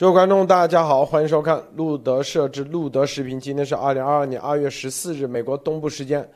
[0.00, 3.38] 各位观众，大家好，欢迎收看路德设置路德视频。
[3.38, 6.26] 今天是二零二二年二月十四日，美国东部时间，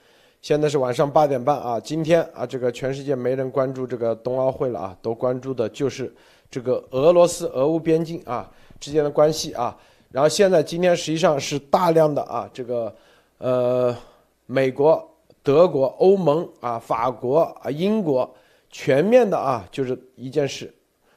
[0.43, 1.81] 现在是晚上八点半啊。
[1.81, 6.15] 今天啊，这个全世界没人关注这个冬奥会了啊，都关注的就是
[6.51, 9.75] 这个俄罗斯俄乌边境啊之间的关系啊。
[10.11, 12.95] 然后现在今天实际上是大量的啊，这个
[13.39, 13.97] 呃
[14.45, 15.03] 美国、
[15.43, 18.31] 德国、欧盟啊、法国啊、英国
[18.69, 20.71] 全面的啊，就是一件事，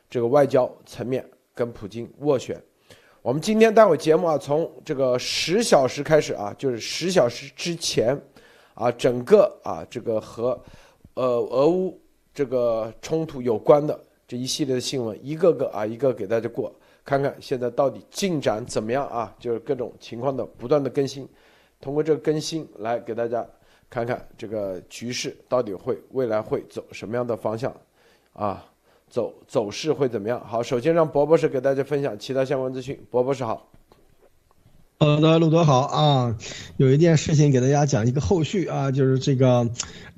[0.09, 1.29] 这个外交层面。
[1.57, 2.55] 跟普京斡旋，
[3.23, 8.15] 我们今天待会节目啊，从这个十小时开始啊，就是十小时之前，
[8.75, 10.61] 啊，整个啊这个和
[11.15, 11.99] 呃俄乌
[12.31, 16.71] 这个冲突有关的这一系列的新闻，一个个啊一个给大家过，
[17.03, 19.35] 看看现在到底进展怎么样啊？
[19.39, 21.27] 就是各种情况的不断的更新，
[21.81, 23.43] 通过这个更新来给大家
[23.89, 27.75] 看看这个局势到底会未来会走什么样的方向
[28.33, 28.63] 啊？
[29.09, 30.41] 走走势会怎么样？
[30.45, 32.99] 好，首先让博博士给大家分享其他相关资讯。
[33.09, 33.67] 博博士好，
[34.99, 36.37] 好的，路德好啊，
[36.77, 39.69] 有一件事情给大家讲一个后续啊，就是这个。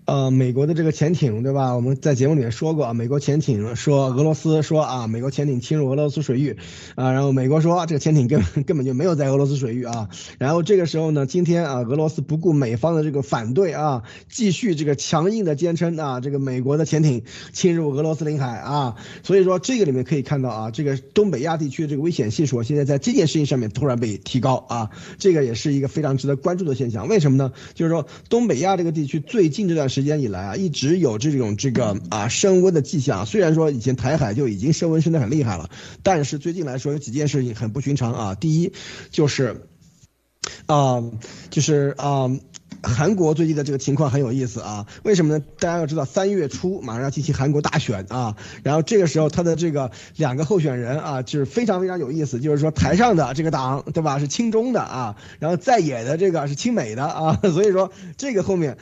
[0.10, 1.76] 呃，美国的这个潜艇，对吧？
[1.76, 6.58] 我们在节目里面说过啊，美国潜艇说俄罗斯说啊，美国潜艇侵入俄罗斯水域，
[6.96, 10.10] 啊，然后美国说这个潜艇根本 根本就没有在俄罗斯水域啊。
[10.40, 17.22] 然后这个时候呢，今天啊，俄罗斯不顾美方的这个反对啊，继续这个强硬的坚称啊，这个美国的潜艇
[17.54, 18.96] 侵入俄罗斯领海啊。
[19.22, 27.08] 所以说这个里面可以看到啊，这个东北亚地区这个危险系数现在在这件事情上面突然被提高啊，这个也是一个非常值得关注的现象。
[27.08, 27.54] 为什么呢？
[27.76, 29.99] 就是说东北亚这个地区最近这段时。
[30.00, 33.26] 时间以来啊，一直有这种这个啊升温的迹象。
[33.26, 35.70] 虽然说以前台海就已经升温升得很厉害了，
[36.04, 38.36] 但是最近来说有几件事情很不寻常啊。
[38.36, 38.72] 第一，
[39.12, 39.68] 就是
[40.68, 41.04] 啊，
[41.50, 42.32] 就是啊，
[42.82, 44.88] 韩国最近的这个情况很有意思啊。
[45.04, 45.44] 为什么呢？
[45.60, 52.40] 大家要知道，三月初马上要进行韩国大选啊，然后这个时候他的这个两个候选人啊，就是非常非常有意思。
[52.40, 58.78] 就是说台上的这个党对吧，是亲中的啊，然后在野的这个是亲美的啊，所以说这个后面。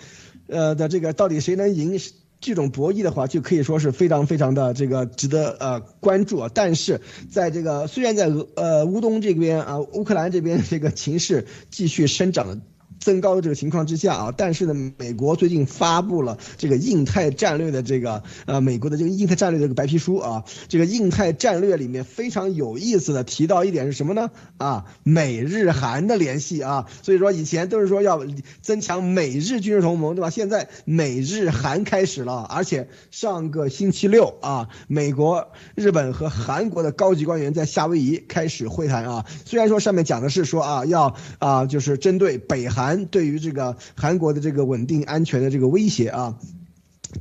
[0.47, 1.99] 呃的这个到底谁能赢？
[2.39, 6.47] 这种博弈的话，就可以说是非常非常的这个值得呃关注。
[6.49, 12.61] 但是在这个虽然在俄呃乌东这边啊，乌克兰这边这个情势继续生长的。
[13.07, 24.29] 增高的这个情况之下啊，但是呢，美国最近发布了这个印太战略的这个呃，美国的这个印太战略这个白皮书啊，这个印太战略里面非常有意思的提到一点是什么呢？
[24.57, 28.25] 啊，美日韩的联系啊，所以说以前都是说要
[28.61, 30.29] 增强美日军事同盟，对吧？
[30.29, 42.96] 现在美日韩开始了，而且上个星期六啊，美国、日本和韩国的高级官员在夏威夷开始会谈啊，虽然说上面讲的是说啊，要啊，就是针对北韩。
[43.05, 46.37] 对于这个韩国的这个稳定安全的这个威胁啊，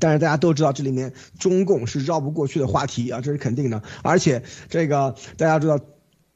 [0.00, 3.82] 但是大家都知道这里面中共是绕不过去的话题啊，这是肯定的。
[4.02, 5.78] 而且这个大家知道。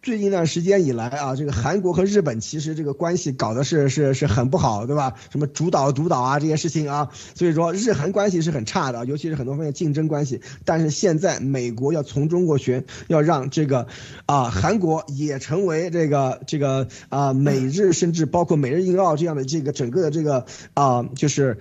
[0.03, 5.15] 最近一段时间以来啊，这个韩国和日本其实这个关系搞的是是是很不好，对吧？
[5.31, 10.41] 什么主导独岛啊这些事情啊，所以说日韩关系是很差的，尤其是很多方面竞争关系。
[10.65, 13.89] 但是现在美国要从中国学，要让这个
[14.25, 21.59] 啊韩国也成为这个这个啊美日甚至包括美日印澳这样的这个整个的这个啊就是。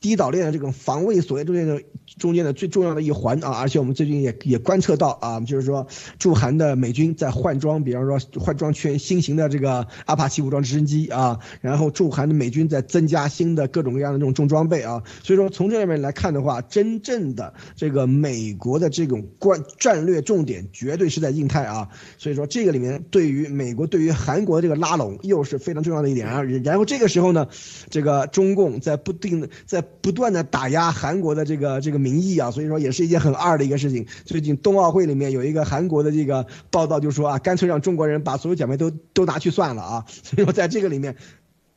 [0.00, 1.82] 低岛链的这种防卫锁链中间的
[2.16, 5.86] 中间的最重要的一环啊，而且我们最近也也观测到啊，就是说
[6.18, 26.78] 驻韩的美军在换装，比方说换装全新型的这个阿帕奇武装直升机啊，然后驻韩的美军在增加新的各种各样的这种重装备啊，所以说从这里面来看的话，真正的这个美国的这种关战略重点绝对是在印太啊，所以说这个里面对于美国对于韩国这个拉拢又是非常重要的一点啊，然。
[26.78, 27.48] 后这个时候呢，
[27.90, 34.06] 这个中共在不定在不断的打压韩国的这个这个民意啊，所以说也是一件很二的一个事情。
[34.24, 40.04] 最近冬奥会里面有一个韩国的这个报道，就说啊，干脆让中国人把所有奖杯都都拿去算了啊。
[40.08, 41.16] 所以说在这个里面，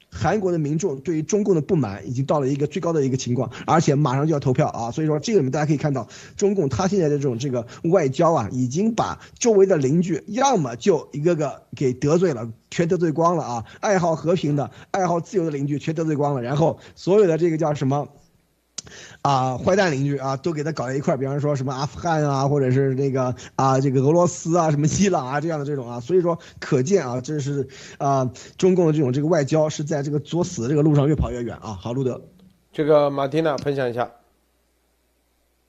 [0.09, 4.91] 韩国的民众对于中共的不满已经到了一个最高的一个情况，而且马上就要投票啊。
[4.91, 12.51] 所以说这个里面大家可以看到，中共他现在的这种这个外交啊，已经把周围的邻居要么就一个个给得罪了。
[12.73, 13.65] 全得罪光了啊！
[13.81, 18.07] 爱好和平的、爱好自由的邻居全得罪光了，然后所有的这个叫什么
[19.21, 21.17] 啊坏蛋邻居啊，都给他搞在一块儿。
[21.17, 27.67] 比方说什么阿富汗啊，或者是那个啊这个俄罗斯啊，什么伊朗啊这样的这种啊，所以说可见啊，这是
[27.97, 31.77] 啊中共的这种这个外交是在这个作死的这个路上越跑越远啊。
[31.79, 32.21] 好，路德，
[32.71, 34.11] 这个马蒂娜分享一下。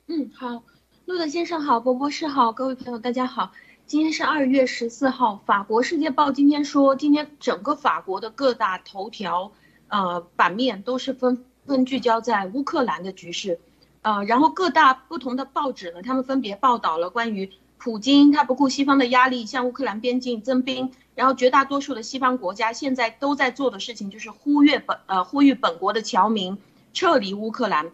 [0.09, 0.63] 嗯，好，
[1.07, 3.53] 路德先生好，博博士好，各位朋友大家好。
[3.85, 9.53] 今天是二月十四号，法国《世界报》今天说，今天整个法国的各大头条，
[9.89, 13.59] 呃，版面都是纷纷聚焦在乌克兰的局势，
[14.03, 26.59] 呃，然后各大不同的报纸呢，他们分别报道了关于普京他不顾西方的压力，向乌克兰边境增兵，然后绝大多数的西方国家现在都在做的事情就是呼吁本呃呼吁本国的侨民
[26.93, 27.91] 撤离乌克兰。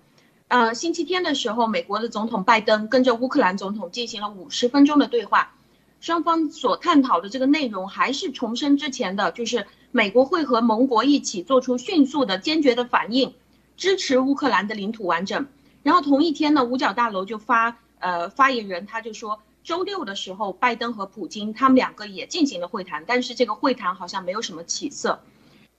[0.48, 5.54] 呃，星期天的时候，美国的总统拜登跟着乌克兰总统进行了五十分钟的对话，
[6.00, 13.34] 双方所探讨的这个内容还是重申之前的，就是美国会和盟国一起做出迅速的、坚决的反应，
[13.78, 15.46] 支持乌克兰的领土完整。
[15.82, 19.40] 然后同一天呢，五角大楼就发呃发言人他就说。
[19.64, 25.20] 周六的时候，拜登和普京他们两个也进行了会谈，但是这个会谈好像没有什么起色。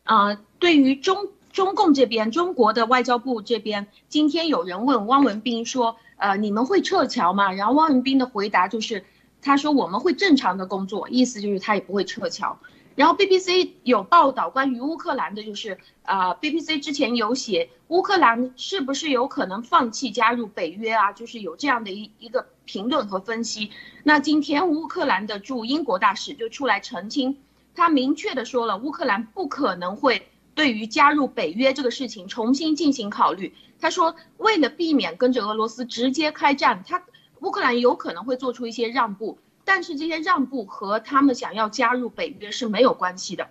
[0.03, 7.51] 呃，对于中中共这边，中国的外交部这边，今天有人问汪文斌说，呃，你们会撤侨吗？
[7.51, 9.03] 然后汪文斌的回答就是，
[9.41, 12.59] 他说我们会正常的工作，意思就是他也不会撤侨。
[12.99, 21.13] 然后 BBC 有报道关于乌克兰的，就是啊，BBC 之前有写乌克兰是不是有可能放弃加入北约啊？
[21.13, 23.71] 就是有这样的一一个评论和分析。
[24.03, 27.37] 那今天乌克兰的驻英国大使就出来澄清，
[27.73, 33.55] 他明确的说了，乌克兰不可能会对于加入北约这个事情重新进行考虑。
[33.79, 37.01] 他说，为了避免跟着俄罗斯直接开战，他
[37.39, 39.39] 乌克兰有可能会做出一些让步。
[39.71, 43.49] 但是这些让步和他们想要加入北约是没有关系的。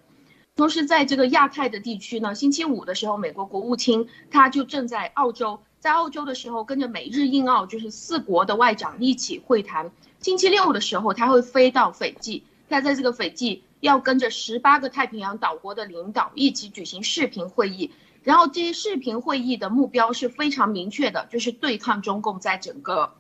[0.57, 9.93] 同时，在这个亚太的地区呢，星期五的时候，美国国务卿他就正在澳洲，在澳洲的时候跟着美日印澳就是四国的外长一起会谈。
[10.19, 17.93] 星期六的时候，他会飞到斐济，他在这个斐济要跟着十八个太平洋岛国的领导一起举行视频会议。
[18.25, 23.15] 然后这些视频会议的目标是非常明确的，就是对抗中共在整个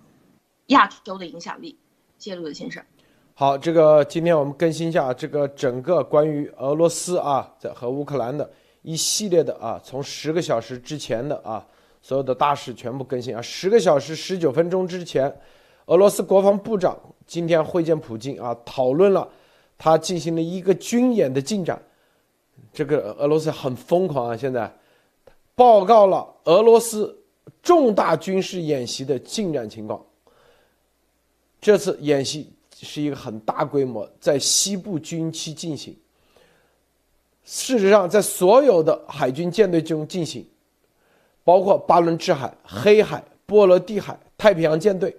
[0.66, 1.78] 亚洲的影响力。
[2.19, 2.82] 谢路的先生，
[3.32, 8.50] 好，这个今天我们更新一下这个整个关于俄罗斯啊在和乌克兰的
[8.82, 11.65] 一系列的啊，从十个小时之前的啊
[12.03, 15.32] 所有的大事全部更新啊，十个小时十九分钟之前，
[15.87, 19.29] 俄罗斯国防部长今天会见普京啊，讨论了
[19.79, 21.81] 他进行了一个军演的进展，
[22.73, 24.69] 这个俄罗斯很疯狂啊，现在
[25.55, 27.17] 报告了俄罗斯
[27.62, 30.05] 重大军事演习的进展情况。
[31.60, 35.96] 这次演习是一个很大规模，在西部军区进行。
[37.44, 40.46] 事实上，在所有的海军舰队中进行，
[41.43, 45.16] 包括巴伦支海、黑海、波罗的海、太平洋舰队。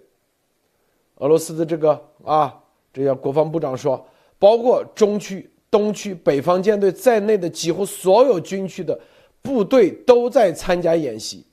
[1.16, 2.58] 俄罗斯的这个啊，
[2.94, 4.08] 这叫国防部长说，
[4.38, 8.98] 包括中区、东区、北方舰队在内的几乎所有军区的
[9.42, 11.44] 部队都在参加演习。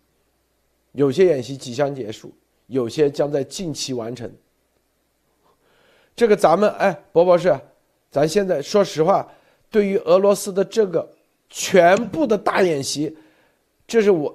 [0.93, 2.31] 有些演习即将结束，
[2.69, 4.31] 有些将在近期完成。
[6.17, 7.55] 这个咱们哎，博博士，
[8.11, 9.29] 咱现在说实话，
[9.71, 11.07] 对于俄罗斯的这个
[11.51, 13.15] 全部的大演习，
[13.87, 14.35] 这是我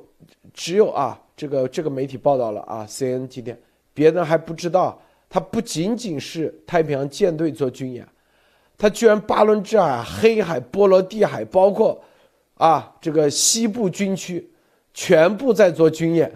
[0.53, 3.59] 只有啊，这个这个媒体报道了啊，C N 今天，
[3.95, 8.07] 别人还不知道，它不仅仅是太平洋舰队做军演，
[8.77, 11.99] 它居然巴伦支海、黑海、波罗的海，包括
[12.57, 14.47] 啊这个西部军区，
[14.93, 16.31] 全部在做军演，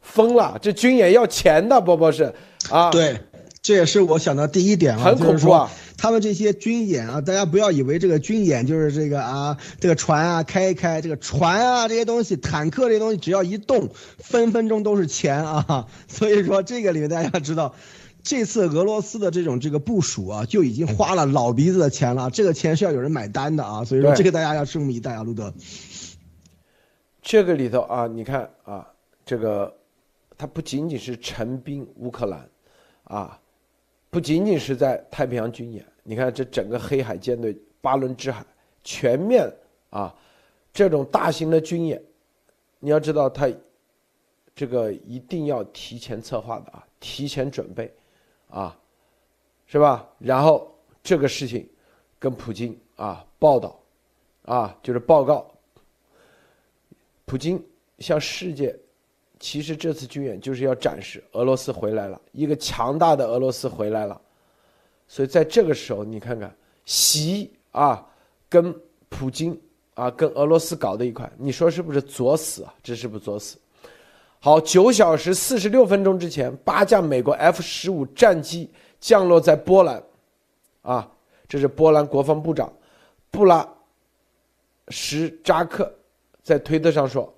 [0.00, 0.58] 疯了！
[0.60, 2.34] 这军演要钱的，博博士
[2.68, 3.16] 啊，对。
[3.60, 5.70] 这也是我想到第一点啊，就是说啊！
[5.98, 15.86] 他们这些军演啊，大家不要以为这个军演就是这个啊，这个船啊开一开，这个船啊这些东西，坦克这些东西，只要一动，分分钟都是钱啊！
[16.06, 17.74] 所以说这个里面大家知道，
[18.22, 23.84] 这次俄罗斯的这种这个部署啊，就已经花了老鼻子的钱了，这个钱是要有人买单的啊！
[23.84, 25.52] 所以说这个大家要拭目以待啊，路德。
[27.20, 28.86] 这个里头啊，你看啊，
[29.26, 29.74] 这个
[30.38, 32.48] 它不仅仅是陈兵乌克兰，
[33.02, 33.40] 啊。
[34.10, 38.44] 不仅仅是在太平洋军演，你看这整个黑海舰队、巴伦支海
[38.82, 39.52] 全面
[39.90, 40.14] 啊，
[40.72, 42.02] 这种大型的军演，
[42.78, 43.52] 你要知道它
[44.54, 47.94] 这个一定要提前策划的啊，提前准备
[48.48, 48.76] 啊，
[49.66, 50.08] 是吧？
[50.18, 51.68] 然后这个事情
[52.18, 53.78] 跟普京啊报道
[54.44, 55.50] 啊，就是报告，
[57.26, 57.62] 普京
[57.98, 58.74] 向世界。
[59.40, 64.20] 其实这次军演就是要展示俄罗斯回来了，一个强大的俄罗斯回来了。
[65.06, 66.54] 所以在这个时候，你看看
[66.84, 68.04] 习啊，
[68.48, 68.74] 跟
[69.08, 69.58] 普京
[69.94, 72.74] 啊，跟俄罗斯搞的一块，你说是不是作死啊？
[72.82, 73.56] 这是不是作死？
[74.40, 78.68] 好，九小时四十六分钟之前，八架美国 F 十五战机
[79.00, 80.02] 降落在波兰，
[80.82, 81.10] 啊，
[81.48, 82.72] 这是波兰国防部长
[83.30, 83.66] 布拉
[84.88, 85.92] 什扎克
[86.42, 87.32] 在推特上说。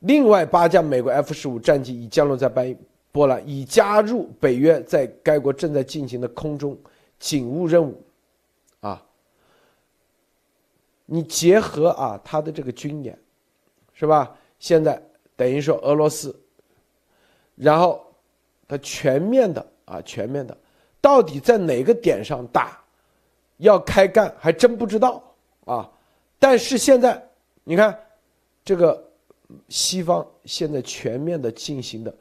[0.00, 2.76] 另外八架美国 F 十五战机已降落在白
[3.12, 6.78] 波兰，已加入北约在该国正在进行的空中
[7.18, 8.02] 警务任务。
[8.80, 9.02] 啊，
[11.04, 13.18] 你结合啊他的这个军演，
[13.92, 14.34] 是吧？
[14.58, 15.02] 现在
[15.36, 16.34] 等于说俄罗斯，
[17.56, 18.04] 然后
[18.68, 20.56] 他全面的啊全面的
[21.00, 22.82] 到底在哪个点上打，
[23.58, 25.22] 要开干还真不知道
[25.66, 25.90] 啊。
[26.38, 27.22] 但是现在
[27.64, 27.98] 你看，
[28.64, 29.09] 这个
[29.68, 32.14] 西方现在全面的进行的，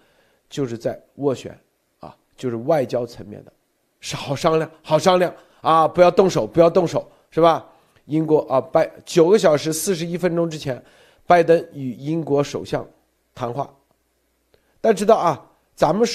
[0.50, 1.58] 就是在斡旋
[2.00, 3.52] 啊，就是外交层面的，
[4.00, 7.66] 是好商量，好商量啊，不要动手，不要动手，是吧？
[8.06, 10.84] 英国啊，拜九个小时四十一分钟之前，
[11.28, 12.88] 拜登与英国首相
[13.36, 13.72] 谈话。
[14.82, 16.08] 大家知道啊，咱们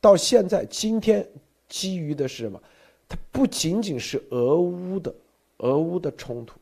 [0.00, 1.28] 到现在今天
[1.68, 2.62] 基于的是什么？
[3.06, 5.14] 它不仅仅是俄乌的
[5.58, 6.58] 俄乌的冲突，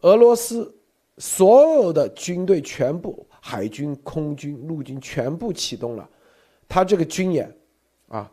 [0.00, 0.74] 俄罗斯
[1.20, 6.10] 所有的军队全部海军、空军、陆军全部启动了，
[6.68, 7.56] 他这个军演
[8.08, 8.28] 啊，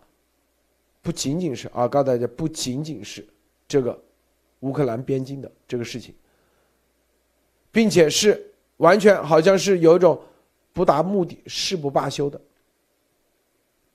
[1.03, 3.23] 不仅仅是啊，告诉大家，不仅仅是
[3.67, 4.03] 这个。
[4.61, 6.15] 乌克兰边境的这个事情，
[7.71, 10.19] 并且是完全好像是有一种
[10.73, 12.41] 不达目的誓不罢休的，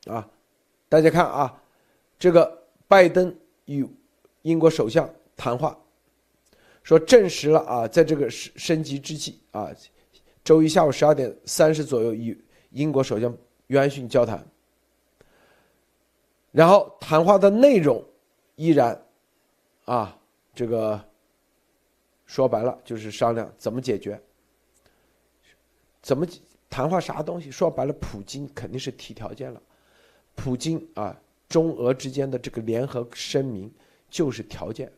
[0.07, 0.31] 啊，
[0.89, 1.61] 大家看啊，
[2.17, 3.85] 这个拜登与
[4.43, 5.77] 英国首相谈话，
[6.83, 9.71] 说证实了啊，在这个升升级之际啊，
[10.43, 12.37] 周一下午十二点三十左右与
[12.71, 13.37] 英国首相
[13.69, 14.45] 约翰逊交谈，
[16.51, 18.05] 然后谈话的内容
[18.57, 19.01] 依然
[19.85, 20.19] 啊。
[20.55, 21.03] 这个
[22.27, 24.21] 说白了就是商量怎么解决，
[26.03, 26.27] 怎么
[26.69, 27.51] 谈话啥东西？
[27.51, 29.63] 说白了，普京肯定是提条件了。
[30.35, 33.73] 普京啊，中俄之间的这个联合声明
[34.11, 34.93] 就是条件。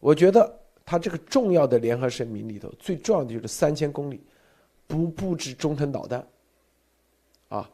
[0.00, 4.22] 我觉得他这个重要的联合声明里头，最重要的就是三千公里
[4.86, 6.26] 不布置中程导弹。
[7.48, 7.70] 啊，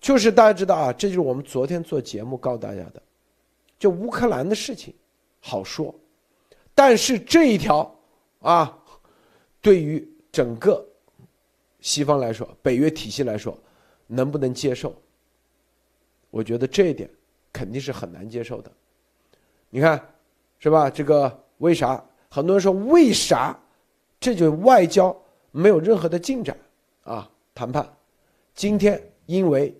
[0.00, 3.02] 就是大家知道啊，这就是我们昨天做节目告诉大家的，
[3.78, 4.94] 就乌克兰的事情。
[5.40, 5.94] 好说，
[6.74, 7.96] 但是这一条
[8.40, 8.76] 啊，
[9.60, 10.84] 对于整个
[11.80, 13.56] 西方来说，北约体系来说，
[14.06, 14.94] 能不能接受？
[16.30, 17.08] 我觉得这一点
[17.52, 18.70] 肯定是很难接受的。
[19.70, 20.00] 你看，
[20.58, 20.90] 是吧？
[20.90, 22.04] 这个为啥？
[22.28, 23.58] 很多人说为啥？
[24.18, 25.16] 这就外交
[25.50, 26.56] 没有任何的进展
[27.04, 27.30] 啊？
[27.54, 27.88] 谈判
[28.54, 29.72] 今天因为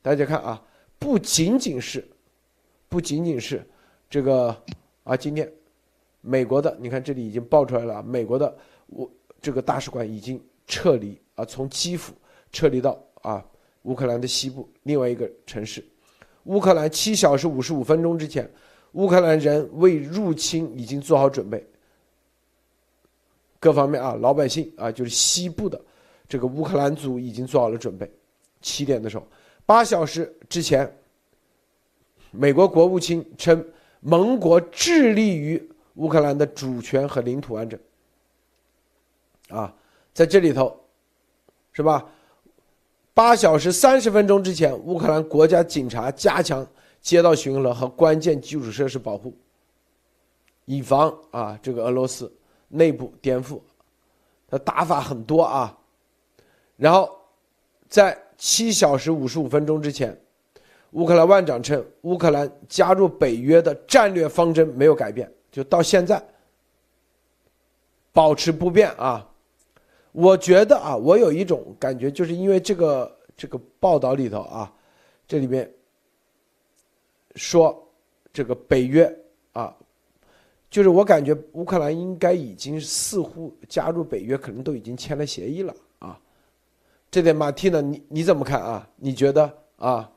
[0.00, 0.62] 大家看啊，
[0.98, 2.06] 不仅仅是，
[2.88, 3.66] 不仅仅是
[4.08, 4.56] 这个。
[5.02, 5.50] 啊，今天，
[6.20, 8.54] 美国的，你看这里已经爆出来了，美国的
[8.86, 9.10] 我
[9.40, 12.12] 这个大使馆已经撤离啊，从基辅
[12.52, 13.44] 撤离到啊
[13.82, 15.82] 乌克兰的西部另外一个城市。
[16.44, 18.48] 乌克兰七小时五十五分钟之前，
[18.92, 21.64] 乌克兰人为入侵已经做好准备，
[23.58, 25.80] 各方面啊，老百姓啊，就是西部的
[26.28, 28.10] 这个乌克兰族已经做好了准备。
[28.60, 29.26] 七点的时候，
[29.64, 30.90] 八小时之前，
[32.30, 33.64] 美国国务卿称。
[34.02, 35.62] 盟国致力于
[35.96, 37.78] 乌克兰的主权和领土完整。
[39.50, 39.76] 啊，
[40.14, 40.74] 在这里头，
[41.74, 42.10] 是吧？
[43.12, 46.66] 八小时三十分钟之前，乌克兰国家警察加强
[47.00, 49.34] 街道巡逻和关键基础设施保护，
[50.64, 52.32] 以防啊这个俄罗斯
[52.68, 53.60] 内部颠覆。
[54.48, 55.76] 他打法很多啊。
[56.76, 57.10] 然后，
[57.88, 60.18] 在七小时五十五分钟之前。
[60.92, 66.20] 乌克兰外长称，乌克兰加入北约的战略方针没有改变，就到现在
[68.12, 69.24] 保持不变啊。
[70.10, 74.72] 我觉得啊，我有一种感觉，就是因为这个这个报道里头啊，
[75.28, 75.72] 这里面
[77.36, 77.88] 说
[78.32, 79.12] 这个北约
[79.52, 79.74] 啊，
[80.70, 86.18] 就是我感觉乌克兰应该已经似乎加入北约，可能都已经签了协议了啊。
[87.10, 88.88] 这点马蒂呢，你你怎么看啊？
[88.96, 90.10] 你觉得啊？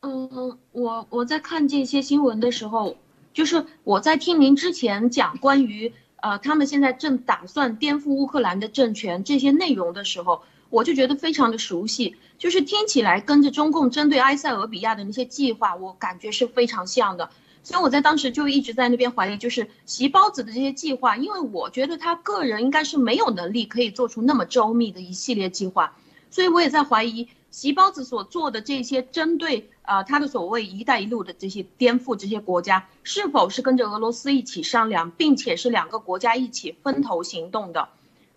[0.00, 2.96] 嗯，我我在看这些新闻的时候，
[3.32, 17.28] 就是我在听您之前讲关于呃他们现在正打算颠覆乌克兰的政权这些内容的时候，我就觉得非常的熟悉，就是听起来跟着中共针对埃塞俄比亚的那些计划，我感觉是非常像的。
[17.62, 25.94] 所以我在当时就一直在那边怀疑，就是习包子的这些计划，因为我觉得他个人应该是没有能力可以做出那么周密的一系列计划，
[26.30, 27.28] 所以我也在怀疑。
[27.50, 37.90] 习包子所做的这些针对啊他的所谓“一带一路”的这些颠覆，这些国家是否是跟着俄罗斯一起商量，并且是两个国家一起分头行动的？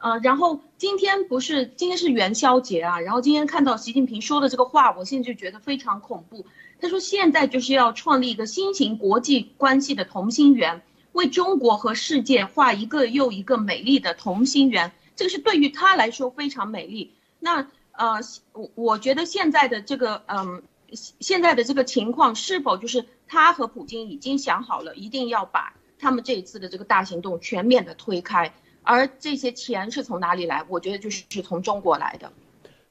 [0.06, 6.46] 呃，然后今天不是今天是元宵节啊，然后今天看到习近平说的这个话，我现在就觉得非常恐怖。
[6.80, 17.16] 他说现在就是要创立一个新型国际关系的同心圆，为中国和世界画一个又一个美丽的同心圆，这个是对于他来说非常美丽。
[17.40, 17.68] 那。
[17.98, 18.20] 呃，
[18.52, 28.54] 我我觉得现在的这个，嗯，现在的这个情况是否就是他和普京已经想好了，一定要把他们这一次的这个大行动全面的推开，
[28.86, 30.64] 而这些钱是从哪里来？
[30.70, 32.32] 我觉得就是是从中国来的。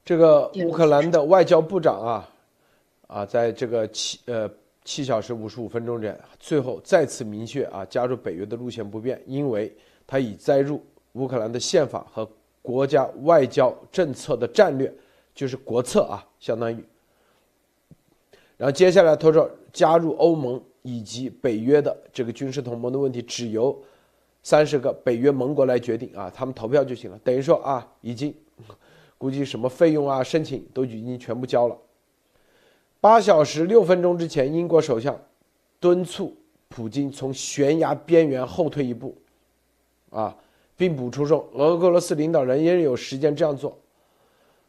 [0.05, 2.29] 这个乌克兰的外交部长啊，
[3.07, 4.51] 啊，在这个七呃
[4.85, 9.75] 七小时五十五分钟内，最后再次明确啊，加入北约的路线不变，因为
[10.07, 12.29] 他已载入乌克兰的宪法和
[12.61, 14.93] 国家外交政策的战略，
[15.35, 16.85] 就是国策啊，相当于。
[18.57, 23.77] 然后接下来他说，加入欧盟以及北约的这个军事同盟的问题，只由
[24.45, 27.19] 三十个北约盟国来决定啊，他们投票就行了。
[27.25, 28.33] 等于说啊，已经
[29.17, 31.77] 估计什么费用啊、申请都已经全部交了。
[33.01, 35.19] 八小时六分钟之前，英国首相
[35.81, 36.37] 敦促
[36.69, 39.17] 普京从悬崖边缘后退一步，
[40.11, 40.37] 啊，
[40.77, 43.77] 并补充说，俄罗斯领导人仍有时间这样做。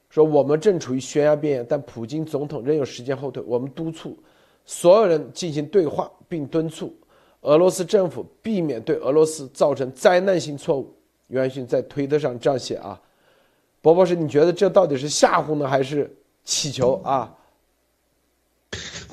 [0.09, 3.43] 说我们正处于悬崖边缘，但普京总统仍有时间后退。
[3.45, 4.17] 我们督促
[4.65, 6.95] 所有人进行对话，并敦促
[7.45, 10.93] 俄罗斯政府避免对俄罗斯造成灾难性错误。
[11.27, 12.99] 袁勋在推特上这样写啊，
[13.81, 17.35] 博博士，你觉得这到底是吓唬呢，还是祈求啊？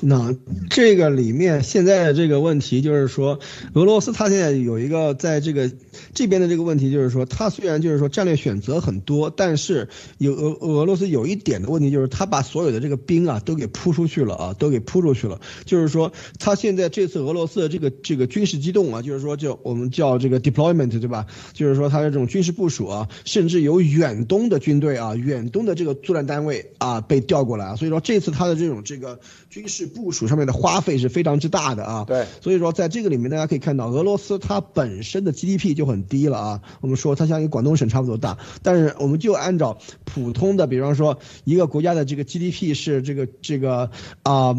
[0.05, 0.35] 那
[0.69, 3.39] 这个里面现在的这个问题就是说，
[3.73, 5.71] 俄罗斯它现在有一个在这个
[6.13, 15.39] 这边的这个问题就是说，它虽然就是说战略选择很多，但是有俄俄罗斯有一点的问题就是，他把所有的这个兵啊都给扑出去了啊，都给扑出去了。
[15.63, 21.25] 就是说，他现在这次俄罗斯的这个这个军事机动啊，就是说就我们叫这个 deployment 对吧？
[21.53, 29.17] 就是说它的这种军事部署啊，甚至有远东的军队啊，远东的这个作战单位啊被调过来啊，所以说这次他的这种这个
[29.49, 29.89] 军事。
[29.93, 43.91] 部署上面的花费是非常之大的啊，对，所以说在这个里面大家可以看到，俄罗斯它本身的 GDP 就很低了啊，我们说它像一个广东省差不多大，但是我们就按照普通的，比方说一个国家的这个 GDP 是这个这个
[44.23, 44.55] 啊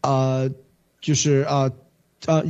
[0.00, 0.48] 啊，
[1.00, 1.62] 就是啊。
[1.62, 1.72] 呃，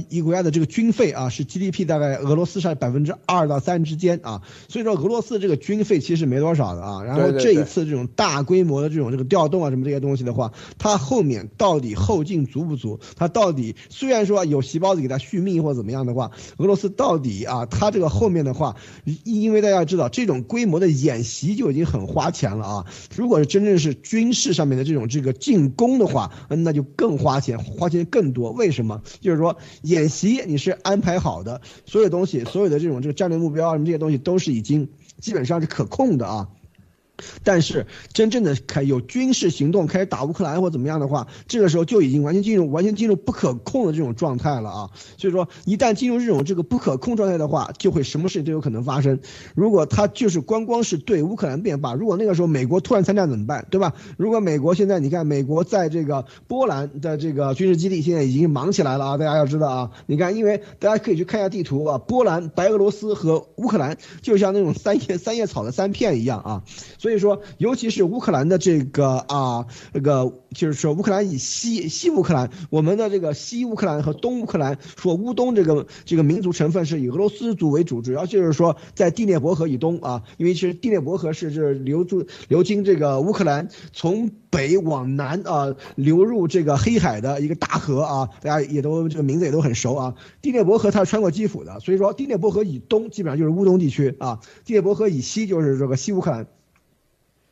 [0.08, 7.02] 一个国家的这个军费啊，是 GDP 大概俄罗斯是百分之二到三之间啊，所以说俄罗斯这个军费其实没多少的啊。
[7.02, 13.00] 然后这一次这种大规模的这种这个调动啊，什么这些东西的话，它后面到底后劲足不足？
[13.16, 18.76] 它到底虽然说有细胞子给它续命或怎么样的话，俄罗斯到底啊，它这个后面的话，
[19.24, 22.86] 因为大家知道这种规模的演习就已经很花钱了啊。
[23.16, 28.52] 如果是真正是军事上面的这种这个进攻的话，那就更花钱，花钱更多。
[28.52, 29.02] 为什么？
[29.20, 29.56] 就是说。
[29.82, 34.88] 演习你是安排好的，所有东西，所有的这种这个战略目标啊，什么这些东西都是已经
[35.20, 36.48] 基本上是可控的啊。
[37.42, 44.90] 但是真正的开有军事行动开始打乌克兰或怎么样的话，这个时候就已经完全进入完全进入不可控的这种状态了啊！
[45.16, 49.18] 所以说，一旦进入这种这个不可控状态的话，就会什么事情都有可能发生。
[49.54, 53.66] 如果他就是光光是对乌克兰变法，如果那个时候美国突然参战怎么办？
[53.70, 53.94] 对吧？
[54.16, 59.16] 如果美国现在你看，美国在这个波兰的这个军事基地现在已经忙起来了啊！
[59.16, 66.62] 大家要知道啊，你看，因为大家可以去看一下地图啊，波兰、白俄罗斯和乌克兰就像那种三叶三叶草的三片一样啊。
[66.98, 90.14] 所以所以说，尤其是乌克兰的这个啊，那个就是说，乌克兰以西西乌克兰，我们的这个西乌克兰和东乌克兰，说乌东这个这个民族成分是以俄罗斯族为主，主要就是说在第聂伯河以东啊，因为其实第聂伯河是是流注流经这个乌克兰，从北往南啊流入这个黑海的一个大河啊，大家也都这个名字也都很熟啊。
[90.42, 96.48] 第聂伯河它是穿过基辅的，所以说第聂伯河以东基本上就是乌东地区啊，第聂伯河以西就是这个西乌克兰。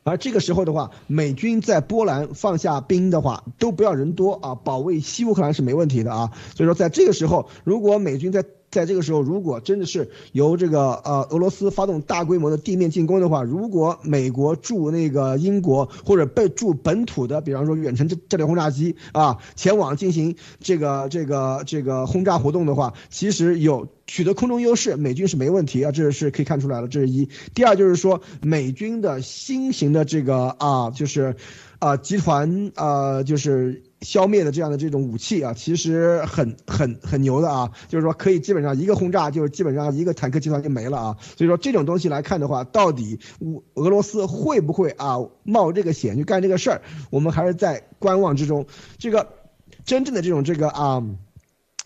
[0.03, 6.31] 而这个时候的话，美军在波兰放下兵的话，都不要人多啊，保卫西乌克兰是没问题的啊。
[6.55, 27.29] 所以说，在这个时候，如果美军在在这个时候，如果真的是由这个呃俄罗斯发动大规模的地面进攻的话，如果美国驻那个英国或者被驻本土的，比方说远程战战略轰炸机啊，前往进行这个这个这个轰炸活动的话，其实有取得空中优势，美军是没问题啊，这是可以看出来了，这是一。
[27.53, 31.35] 第二就是说，美军的新型的这个啊，就是
[31.77, 33.83] 啊集团啊，就是。
[34.03, 43.19] 消灭的这样的这种武器啊，其实很很很牛的啊，就是说可以基本上一个轰炸就是基本上一个坦克集团就没了啊，所以说这种东西来看的话，到底
[43.73, 48.67] 俄罗斯会不会啊冒这个险去干这个事儿，我们还是在观望之中。
[48.97, 49.27] 这个
[49.85, 51.03] 真正的这种这个啊。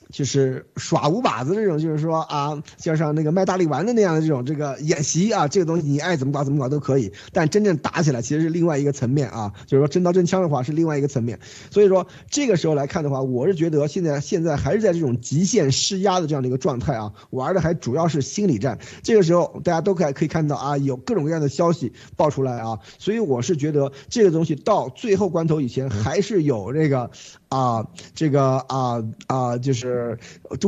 [0.10, 7.12] 就是耍五把子这种，就是说啊，像像那个卖大力丸的那样的这种这个演习啊，这个东西你爱怎么搞怎么搞都可以。
[7.34, 11.40] 但真正打起来其实是另外一个层面啊，就是说真刀真枪的话是另外一个层面。
[11.72, 18.80] 所以说这个时候来看的话，我是觉得现在现在还是在这种极限施压的这样的一个状态啊，玩的还主要是心理战。
[19.04, 27.12] 这个时候大家都可可以看到啊，有各种各样的消息爆出来啊，所以我是觉得这个东西到最后关头以前还是有这个。
[27.50, 30.18] 啊，这个啊啊，就是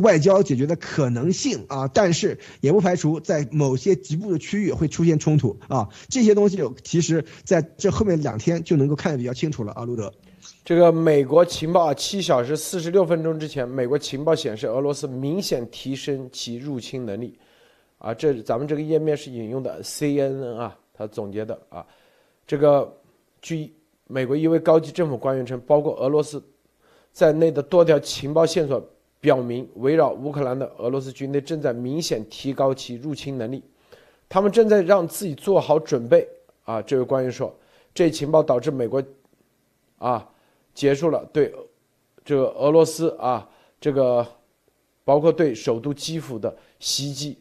[0.02, 5.90] 外交解决的可能性啊，但是也不排除在某些局部的区域会出现冲突啊。
[6.08, 10.12] 这些东西其实在这后面两天就能够看得比较清楚了啊，路德。
[10.64, 17.38] 这个美国情报，七小时四十六分钟之前，美国情报显示俄罗斯明显提升其入侵能力，
[17.98, 21.86] 啊，这咱们这个页面是引用的 CNN 啊，他总结的啊，
[22.46, 22.96] 这个
[23.42, 23.74] 据
[24.08, 26.44] 美国一位高级政府官员称，包括俄罗斯
[27.12, 28.82] 在内的多条情报线索
[29.20, 33.64] 表明，围绕乌克兰的俄罗斯军队正在明显提高其入侵能力，
[34.28, 36.28] 他们正在让自己做好准备
[36.64, 37.54] 啊，这位官员说，
[37.94, 39.04] 这情报导致美国
[39.98, 40.30] 啊。
[40.72, 41.54] 结束了对
[42.24, 43.50] 这个俄罗斯啊，
[43.82, 44.26] 这个
[45.04, 47.38] 包括对首都基辅的袭击，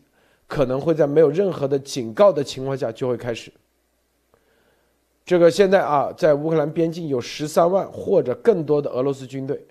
[0.49, 3.53] 可能会在没有任何的警告的情况下就会开始。
[5.29, 9.63] 这个现在啊，在乌克兰边境有十三万或者更多的俄罗斯军队。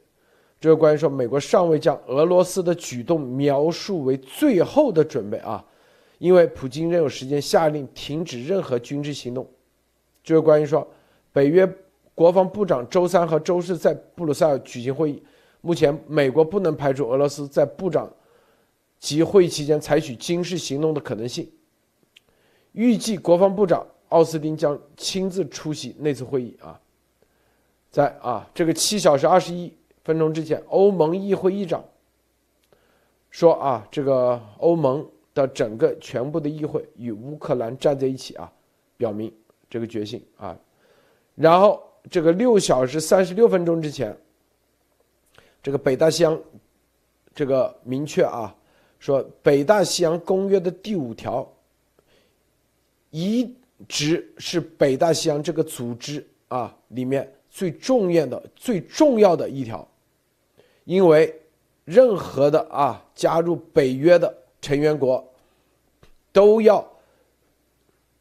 [0.62, 5.66] 这个官员说，美国尚未将俄罗斯的举动描述为最后的准备啊，
[6.20, 9.48] 因为普京仍有时间下令停止任何军事行动。
[10.24, 10.88] 这个官员说，
[11.34, 11.68] 北约。
[12.14, 15.22] 国防部长周三和周四在布鲁塞尔举行会议。
[15.62, 18.12] 目前，美国不能排除俄罗斯在部长
[19.00, 21.48] 及会议期间采取军事行动的可能性。
[22.72, 26.58] 预计国防部长奥斯汀将亲自出席那次会议。
[26.62, 26.80] 啊，
[27.92, 31.84] 在啊这个七小时二十一分钟之前，欧盟议会议长
[33.30, 38.52] 说啊，这个欧盟的整个全部的议会与乌克兰站在一起啊，
[38.96, 39.34] 表明
[39.70, 40.58] 这个决心啊，
[41.36, 41.84] 然后。
[42.10, 44.18] 这个六小时三十六分钟之前，
[45.62, 46.40] 这个北大西洋，
[47.36, 48.56] 这个明确啊，
[48.98, 51.46] 说北大西洋公约的第五条，
[53.10, 53.54] 一
[53.88, 59.88] 直是北大西洋这个组织啊里面最重要的、最重要的一条，
[60.86, 61.34] 因为
[61.86, 65.24] 任何的啊加入北约的成员国，
[66.32, 66.88] 都要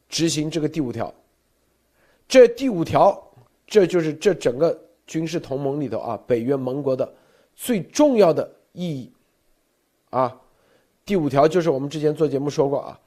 [0.09, 1.13] 执行这个第五条，
[2.27, 3.23] 这第五条。
[3.69, 7.13] 这就是这整个军事同盟里头啊，北约盟国的
[7.53, 9.11] 最重要的意义，
[10.09, 10.39] 啊，
[11.03, 12.97] 第五条就是我们之前做节目说过啊，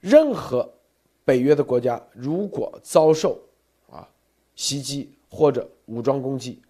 [0.00, 0.68] 任何
[1.30, 3.40] 北约的国家如果遭受
[3.88, 4.08] 啊
[4.56, 6.60] 袭击或者武装攻击，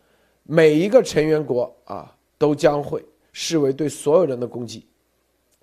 [0.42, 4.84] 每一个成员国啊都将会视为对所有人的攻击，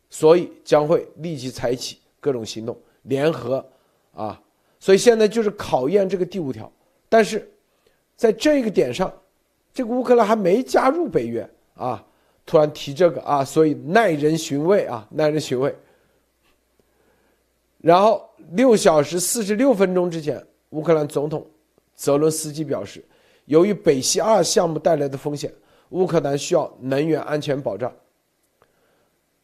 [0.10, 3.64] 所以将会立即采取各种行动，联合
[4.16, 4.42] 啊，
[4.80, 6.72] 所以现在就是考验这个第五条，
[7.08, 7.48] 但是。
[8.16, 9.14] 在这个点上，
[9.72, 12.04] 这个乌克兰还没加入北约啊，
[12.48, 15.72] 突然提这个啊，所以耐人寻味啊，耐人寻味。
[17.88, 21.47] 然后六小时四十六分钟之前，乌克兰总统
[21.95, 23.02] 泽伦斯基表示，
[23.45, 25.50] 由于北溪二项目带来的风险，
[25.91, 27.89] 乌克兰需要能源安全保障。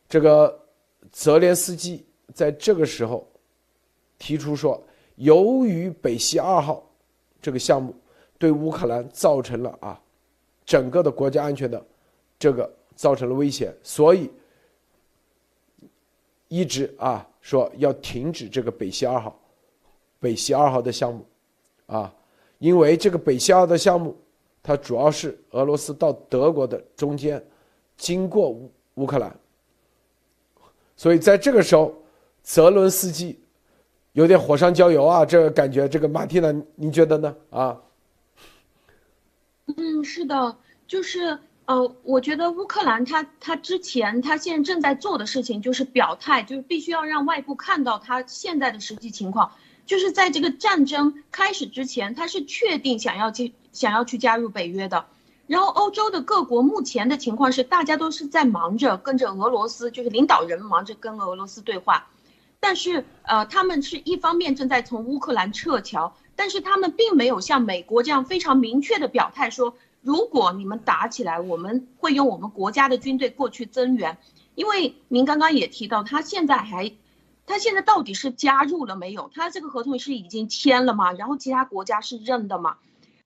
[0.10, 0.60] 这个
[1.10, 3.26] 泽连斯基在这个时候
[4.20, 4.84] 提出说，
[5.16, 6.84] 由于北溪二号
[7.42, 7.96] 这个项目。
[8.40, 9.98] 对乌克兰造成了啊，
[10.66, 11.82] 整个的国家安全的
[12.38, 14.30] 这个造成了威胁，所以
[16.54, 19.36] 一直啊说要停止这个北溪二号，
[20.20, 21.26] 北溪二号的项目，
[21.88, 22.14] 啊，
[22.60, 24.16] 因为这个北溪二号的项目，
[24.62, 27.44] 它主要是俄罗斯到德国的中间
[27.98, 29.36] 经过乌乌克兰，
[30.96, 31.92] 所以在这个时候，
[32.44, 33.40] 泽伦斯基
[34.12, 37.36] 有点火上浇油啊，这个感觉，这个马蒂娜，你觉得呢？
[37.50, 37.82] 啊？
[39.76, 49.54] 嗯，是的，就是呃，我觉得乌克兰他他之前他现在正在做的事情就是表态，就是必须要让外部看到他现在的实际情况，
[49.86, 55.06] 就是在这个战争开始之前，他是确定想要进想要去加入北约的。
[55.48, 62.08] 然后欧洲的各国目前的情况是，大家都是在忙着跟着俄罗斯，就是领导人忙着跟俄罗斯对话，
[62.60, 66.14] 但是呃，他们是一方面正在从乌克兰撤侨。
[66.36, 74.18] 但是他们并没有像美国这样非常明确的表态说，如果你们打起来，我们会用我们国家的军队过去增援。
[74.54, 76.94] 因为您刚刚也提到，他现在还，
[77.46, 79.32] 他现在到底是加入了没有？
[79.34, 81.14] 他这个合同是已经签了吗？
[81.14, 82.76] 然后其他国家是认的吗？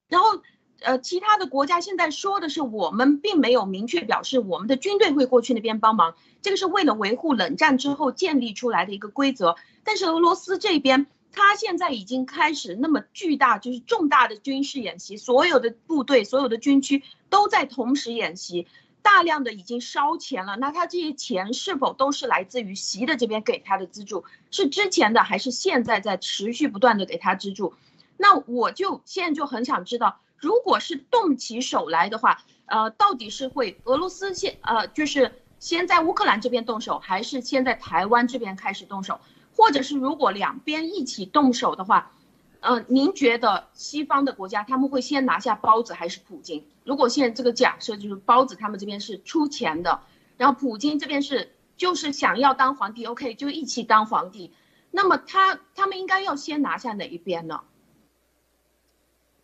[0.08, 0.40] 然后，
[0.82, 9.56] 呃，其他的国家现在说的是，我们并没有明确表示我们的军队会过去那边帮忙，这个是为了维护冷战之后建立出来的一个规则。
[9.84, 11.08] 但是俄罗斯这边。
[11.32, 18.68] 他现在已经开始那么巨大，就是重大的军事演习，所有的部队、所有的军区都在同时演习，
[19.02, 20.56] 大量的已经烧钱了。
[20.56, 24.24] 那他这些钱是否都是来自于习的这边给他的资助？
[24.50, 27.74] 是之前的还是现在在持续不断的给他资助？
[28.18, 39.20] 那我就现在就很想知道，如果是动起手来的话，呃，到底是会俄罗斯先呃，就是先在乌克兰这边动手，还是先在台湾这边开始动手？
[39.58, 42.12] 或者是如果两边一起动手的话，
[42.60, 46.64] 呃，您觉得西方的国家他们会先拿下包子还是普京？
[46.84, 50.02] 如果现在这个假设就是包子他们这边是出钱的，
[50.38, 54.54] 然后普京这边是就是想要当皇帝，OK 就一起当皇帝，
[54.92, 57.62] 那么他他们应该要先拿下哪一边呢？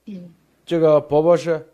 [0.05, 0.31] 嗯，
[0.63, 1.72] 这个博博士。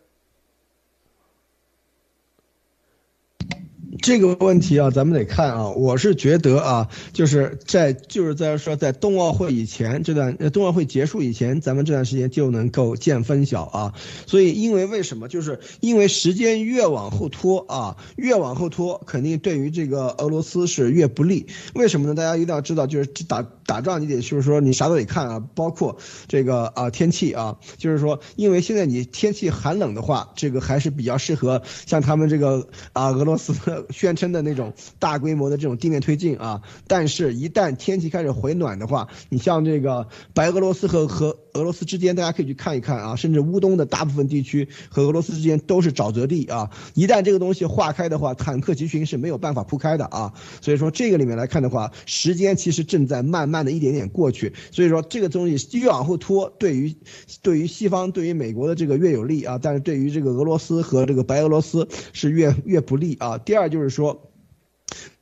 [4.02, 5.68] 这个问题啊，咱们得看啊。
[5.70, 13.94] 我是觉得啊，就是在就是在说，在冬奥会以前这段，冬奥会结束以前，咱们这段时间就能够见分晓啊。
[14.26, 15.28] 所以，因为为什么？
[15.28, 21.46] 就是因为时间越往后拖啊，越往后拖，肯定对于这个俄罗斯是越不利。
[21.74, 22.14] 为什么呢？
[22.14, 33.54] 大家一定要知道，就是打打仗，你得就是说你啥都得看啊，包括这个啊天气啊，就是说，因为现在你天气寒冷的话，这个还是比较适合像他们这个啊俄罗斯。
[33.92, 46.70] 宣称的那种大规模的这种地面推进啊，但是，一旦天气开始回暖的话，你像这个白俄罗斯和和俄罗斯之间，大家可以去看一看啊，甚至乌东的大部分地区和俄罗斯之间都是沼泽地啊。
[46.94, 50.32] 一旦这个东西化开的话，坦克集群是没有办法铺开的啊。
[50.60, 54.52] 所以说，这个里面来看的话，时间其实正在慢慢的一点点过去。
[54.70, 56.94] 所以说，这个东西越往后拖，对于
[57.42, 63.36] 对于西方、对于美国的这个越有利啊，但是对于这个俄罗斯和这个白俄罗斯是越越不利啊。
[63.36, 63.79] 第二就。
[63.80, 64.30] 就是说，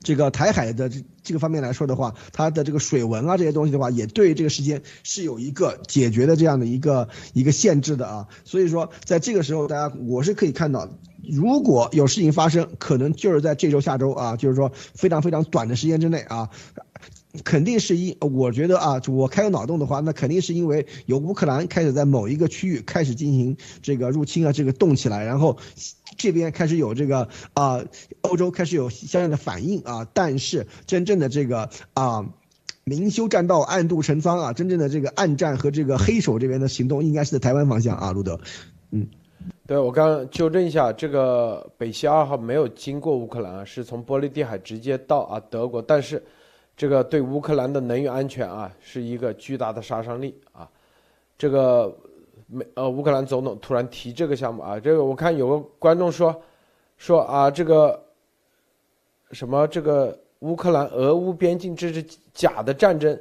[0.00, 8.28] 这个台海的这这个方面来说的话，它的这个水文啊这些东西的话，也对这个时间是有一个解决的这样的一个一个限制的啊。
[8.44, 10.88] 所以说，在这个时候，大家我是可以看到，
[11.22, 16.50] 如果有事情发生，可能就是在这周、下周啊，就是说非常非常短的时间之内啊。
[17.44, 25.58] 肯定是因，我觉得啊，我开个脑洞的话，那肯定是因为有乌克兰开始在某一个区域开始进行这个入侵啊，这个动起来，然后
[26.16, 27.84] 这边开始有这个啊，
[28.22, 30.06] 欧洲开始有相应的反应啊。
[30.12, 32.26] 但是真正的这个啊，
[32.84, 38.40] 明修栈道，暗度陈仓啊，真正的这个暗战和这个黑手这边的行动，应该是在台湾方向啊，路德。
[38.90, 39.06] 嗯，
[39.66, 46.22] 对我刚纠正一下，这个北溪二号没有经过乌克兰，是从波罗的海直接到啊德国，但是。
[46.78, 50.70] 这个对乌克兰的能源安全啊，是一个巨大的杀伤力啊！
[51.36, 51.92] 这个
[52.46, 56.40] 美呃乌克兰总统突然提这个项目啊，这个我看有个观众说
[56.96, 58.00] 说啊，这个
[59.32, 62.00] 什么这个乌克兰俄乌边境这是
[62.32, 63.20] 假的战争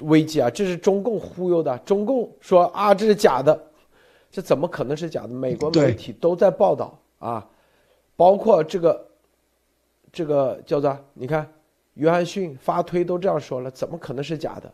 [0.00, 1.78] 危机啊，这是中共忽悠的。
[1.78, 3.56] 中共说啊这是假的，
[4.28, 5.28] 这怎么可能是假的？
[5.28, 7.48] 美国媒体都在报道啊，
[8.16, 9.06] 包括这个
[10.12, 11.48] 这个叫做你看。
[11.98, 14.72] 约翰逊发推都这样说了，怎么可能是假的？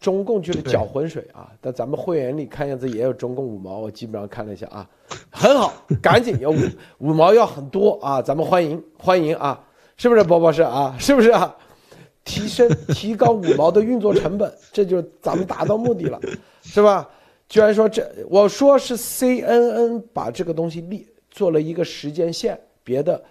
[0.00, 1.50] 中共就是搅浑水啊！
[1.60, 4.86] 但咱们会员里看样子也有中共五毛，我基本上看了一下啊，
[5.30, 6.56] 很好，赶紧要五
[6.98, 8.20] 五毛要很多啊！
[8.20, 9.64] 咱们欢迎欢迎啊，
[9.96, 10.94] 是不是波波士啊？
[10.98, 11.56] 是不是啊？
[12.24, 16.20] 提升提高五毛的运作成本，这就是咱们达到目的了，
[16.62, 17.08] 是吧？
[17.48, 23.22] 居然说这我说是 CNN 把这个东西立做了一个时间线，别的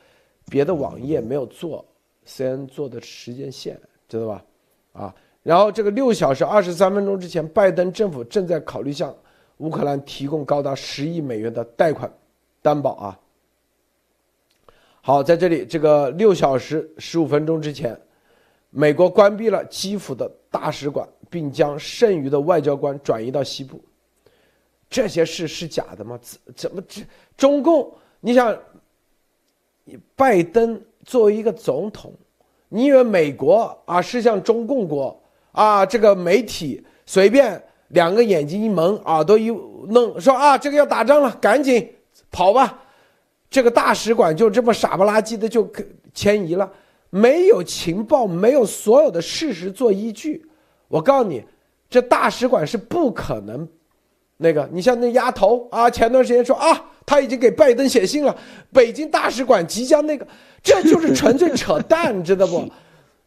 [0.49, 1.85] 别的网页没有做。
[2.25, 4.45] C N 做的时间线知道吧？
[4.93, 9.15] 啊，然后这个六小时二十三分钟之前，拜登政府正在考虑向
[9.57, 12.11] 乌克兰提供高达十亿美元的贷款
[12.61, 13.19] 担保啊。
[15.01, 17.99] 好，在这里这个六小时十五分钟之前，
[18.69, 23.83] 美国关闭了基辅的大使馆，并将剩余的外交官转移到西部。
[24.89, 26.19] 这些事是假的吗？
[26.21, 27.01] 怎怎么这
[27.35, 27.93] 中共？
[28.21, 28.57] 你想，
[30.15, 30.81] 拜登？
[31.05, 32.13] 作为一个总统，
[32.69, 35.85] 你以为美国啊是像中共国啊？
[35.85, 39.49] 这个媒体随便两个眼睛一蒙，耳朵一
[39.89, 41.87] 弄，说啊这个要打仗了，赶紧
[42.31, 42.79] 跑吧！
[43.49, 45.69] 这个大使馆就这么傻不拉几的就
[46.13, 46.71] 迁移了，
[47.09, 50.43] 没有情报，没有所有的事实做依据。
[50.87, 51.43] 我告诉你，
[51.89, 53.67] 这大使馆是不可能。
[54.37, 58.35] 那个，你像那丫头啊，前段时间说啊，他已经给拜登写信了，
[58.71, 60.25] 北京大使馆即将那个。
[60.63, 62.67] 这就是纯粹扯淡， 知道不？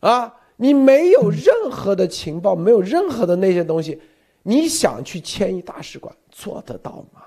[0.00, 4.00] 啊，你没有任何的情报，没有任何的那些东西，
[4.42, 7.20] 你想去迁移大使馆做得到吗？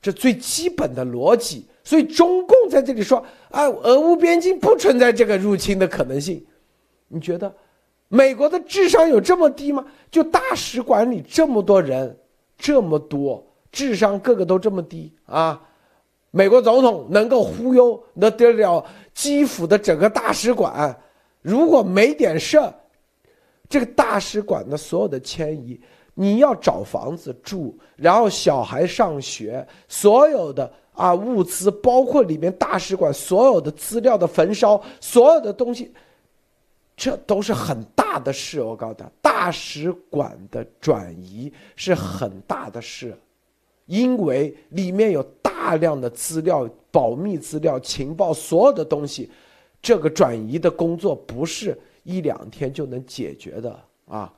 [0.00, 1.66] 这最基本的逻辑。
[1.84, 6.44] 所以中共在这里说啊，俄乌边境不存在这个入侵的可能性。
[7.08, 7.52] 你觉得
[8.08, 9.84] 美国的智商有这么低吗？
[10.08, 12.16] 就大使馆里这么多人，
[12.56, 15.60] 这么多智商个个都这么低啊？
[16.32, 18.84] 美国总统能够忽悠那得了？
[19.14, 20.98] 基辅的整个大使馆，
[21.42, 22.72] 如果没点事儿，
[23.68, 25.78] 这个大使馆的所有的迁移，
[26.14, 35.92] 你要找房子住，然后小孩上学，所有的啊物资，包括里面大使馆所有的资料的焚烧，所有的东西，
[36.96, 38.62] 这都是很大的事。
[38.62, 43.14] 我告诉他，大使馆的转移是很大的事，
[43.86, 49.30] 因为里面有大量的资料、保密资料、情报，所有的东西，
[49.80, 54.32] 这个转移的工作不是一两天就能解决的啊。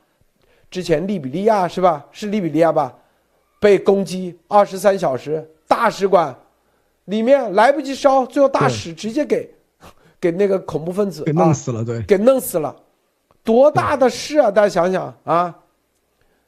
[0.70, 2.04] 之前利比利亚是吧？
[2.10, 2.92] 是利比利亚吧？
[3.60, 6.36] 被攻击二十三小时，大使馆
[7.06, 9.48] 里面来不及烧，最后大使直接给
[10.20, 12.74] 给那个恐怖分子给弄死了，对，给弄死了，
[13.42, 14.50] 多大的事啊！
[14.50, 15.54] 大家想想啊，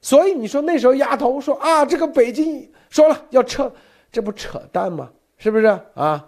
[0.01, 3.73] 所以你说那时候丫头说啊，这个北京说了要撤，
[4.11, 5.11] 这不扯淡吗？
[5.37, 6.27] 是不是啊？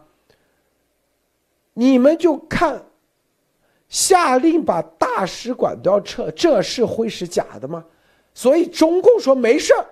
[1.75, 2.83] 你们就看。
[3.89, 7.83] 下令把大使馆都要撤，这是会是假的吗？
[8.35, 9.87] 所以中共说没事儿，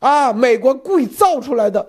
[0.00, 1.88] 啊，美国故意造出来的。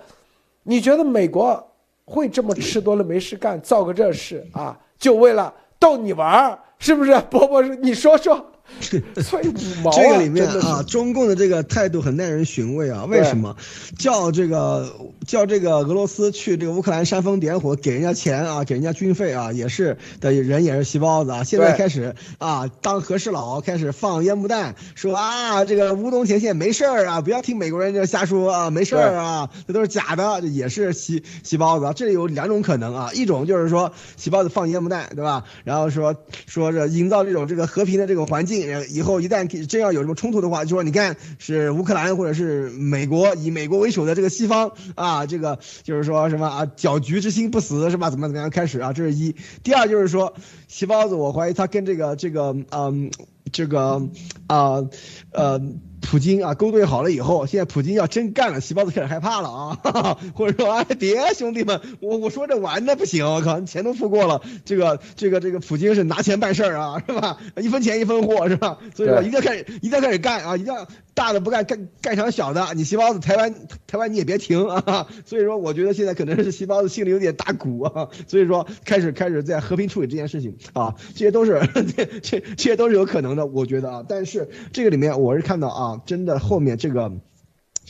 [0.64, 1.72] 你觉得美国
[2.06, 7.20] 会这么吃多了没事干，造个这事啊，就为了逗你玩儿，是不是？
[7.30, 8.50] 伯伯，你说说。
[9.22, 13.06] 脆五毛，这个里面啊，中共的这个态度很耐人寻味啊。
[13.06, 13.56] 为什么
[13.98, 14.92] 叫这个
[15.28, 21.44] 叫这个俄罗斯去这个乌克兰煽风点火，给人家钱啊，给人家军费啊，也是的人也是细胞子啊。
[21.44, 31.94] 现在开始啊，当和事佬，开始放烟幕弹，说啊，这个乌东前线没事儿啊，不要听美国人这瞎说啊，没事儿啊，这都是假的，也是细细胞子。
[31.96, 35.44] 这里有两种可能啊，一种就是说细胞子放烟幕弹，对吧？
[35.64, 36.16] 然后说
[36.48, 38.61] 说这营造这种这个和平的这个环境。
[38.90, 48.10] 以后一旦真要有什么冲突的话，就说你看是乌克兰或者是美国以美国为首的这个西方啊，这个就是说什么啊，搅局之心不死是吧？
[48.10, 48.94] 怎么怎么样开始啊？
[48.94, 49.36] 这是一。
[49.64, 50.34] 第二就是说，
[50.68, 53.12] 西包子，我怀疑他跟这个这个嗯
[53.52, 54.10] 这个
[54.48, 54.84] 啊
[55.32, 55.62] 呃。
[56.04, 67.38] 普京啊，勾兑好了以后，现在普京要真干了，细胞都开始害怕了啊， 或者说哎，别兄弟们，我我说这玩的不行，我靠，钱都付过了，这个这个这个普京是拿钱办事儿啊，是吧？
[67.56, 68.80] 一分钱一分货是吧？
[68.96, 72.74] 所以说一定要开始，一定要开始干啊，一定要大的不干，干干成小的。
[72.76, 73.54] 你细胞子台湾
[73.88, 81.60] 台湾你也别停啊， 所以说我觉得现在可能是细胞子心里有点打鼓啊，所以说开始开始在和平处理这件事情啊，这些都是
[81.96, 86.02] 这这这些都是有可能的，我觉得啊，但是这个里面我是看到啊。
[86.06, 87.12] 真的后面这个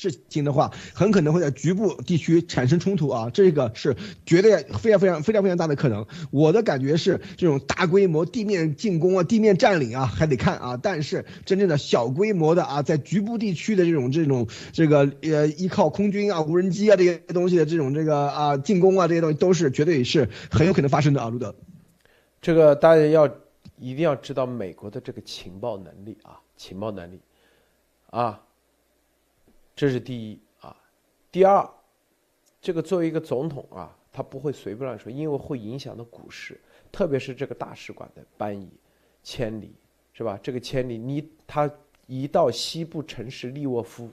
[0.01, 6.07] 事情的话，很可能会在局部地区产生冲突啊，这个是绝对非常非常非常非常大的可能。
[6.31, 10.79] 我的感觉是，这种大规模地面进攻啊、地面占领啊，还得看啊。
[10.81, 21.53] 但是真正的小规模的啊，在局部地区的这种这种这个呃，依靠空军啊、无人机啊这些东西的这种这个啊进攻啊这些东西，都是绝对是很有可能发生的啊，路德。
[22.41, 23.27] 这个大家要
[23.77, 27.19] 一定要知道美国的这个情报能力啊，情报能力。
[28.09, 28.41] 啊，
[29.75, 30.75] 这是第一啊，
[31.31, 31.67] 第二，
[32.61, 36.59] 这个作为一个总统啊，他不会随便乱说，因为会影响到股市，
[36.91, 38.69] 特别是这个大使馆的搬移，
[39.23, 39.73] 千里
[40.13, 40.39] 是吧？
[40.43, 41.69] 这个千里，你他
[42.05, 44.09] 移到西部城市利沃夫，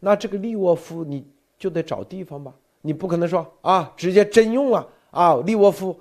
[0.00, 1.24] 那这个利沃夫你
[1.58, 6.00] 就得找地方吧，你不可能说啊直接征用啊啊利沃夫，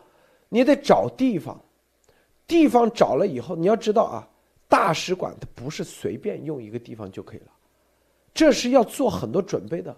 [0.49, 1.61] 你得找地方，
[2.47, 4.27] 地方找了以后，你要知道啊。
[4.69, 7.51] 大使馆它不是随便用一个地方就可以了，
[8.37, 9.95] 这是要做很多准备的，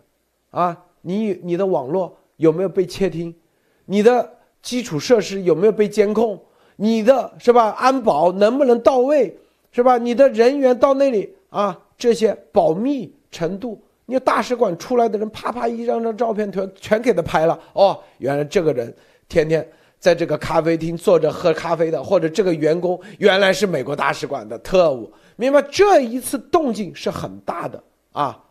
[0.52, 3.36] 啊，你你的网络有没有被窃听？
[3.84, 6.42] 你的基础设施有没有被监控？
[6.78, 7.72] 你的是吧？
[7.72, 9.38] 安保能不能到位？
[9.74, 9.98] 是吧？
[9.98, 18.96] 你的人员到那里啊，这些保密程度，你大使馆出来的人，啪啪一张张照片全全给他拍了，哦，原来这个人
[19.28, 19.68] 天天。
[20.00, 25.62] 在这个咖啡厅坐着喝咖啡的，或者这个员工原来是美国大使馆的特务，明白？
[25.64, 28.44] 这一次动静是很大的啊！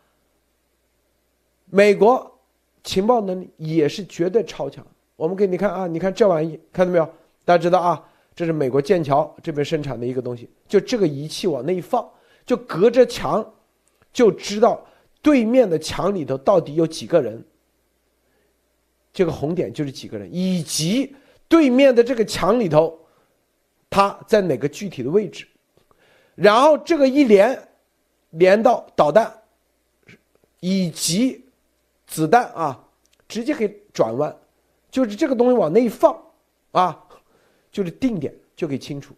[1.66, 2.38] 美国
[2.82, 4.86] 情报能力也是绝对超强。
[5.16, 7.04] 我们给你看啊，你看这玩意，看到没有？
[7.44, 12.08] 大家知道啊，这是美国剑桥这边生产的一个东西，就这个仪器往那一放，
[12.46, 13.54] 就隔着墙
[14.12, 14.86] 就知道
[15.22, 17.44] 对面的墙里头到底有几个人。
[19.12, 21.14] 这个红点就是几个人，以及。
[21.50, 22.98] 对面的这个墙里头，
[23.88, 25.48] 它在哪个具体的位置？
[26.34, 27.58] 然后这个一连，
[28.32, 29.37] 连到导弹，
[30.60, 31.44] 以及
[32.06, 32.84] 子弹啊，
[33.28, 34.36] 直接可以转弯，
[34.90, 36.16] 就是这个东西往那一放，
[36.72, 37.06] 啊，
[37.70, 39.14] 就是定点就可以清除，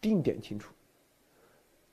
[0.00, 0.72] 定点清除。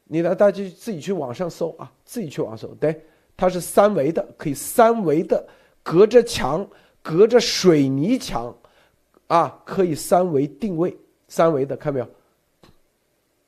[0.05, 5.47] 你呢，大家自己去网上搜啊，自己去网上搜，对，它是三维的，可以三维的
[5.83, 6.67] 隔着墙，
[7.01, 8.55] 隔着水泥墙。
[9.27, 12.09] 啊，可以三维定位，三维的看没有？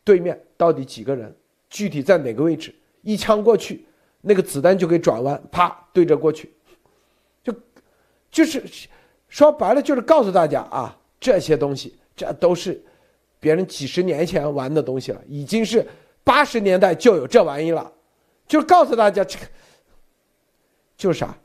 [0.04, 1.34] 对面到底几个人？
[1.70, 2.76] 具体在哪个位置？
[3.02, 3.86] 一枪过去，
[4.22, 6.52] 那个子弹就给转弯，啪对着过去，
[7.44, 7.54] 就
[8.30, 8.64] 就是
[9.28, 12.82] 说白了就是告诉大家啊，这些东西这都是
[13.40, 15.88] 别人几十年前玩的东西了，已经是
[16.24, 17.92] 八十年代就有这玩意了，
[18.48, 19.46] 就告诉大家这个
[20.98, 21.38] 就是啥，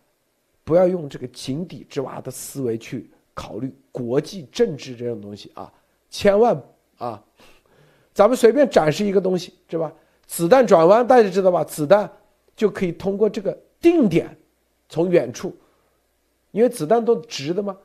[0.64, 5.72] 不要用这个井底之蛙的思维去考虑国际政治这种东西啊，
[6.10, 6.60] 千万
[6.98, 7.22] 啊，
[8.12, 9.92] 咱们随便展示一个东西，是吧？
[10.26, 11.62] 子弹转弯，大家知道吧？
[11.62, 12.10] 子弹
[12.56, 14.36] 就可以通过这个定点，
[14.88, 15.54] 从远处，
[16.52, 17.76] 因为子弹都直的嘛，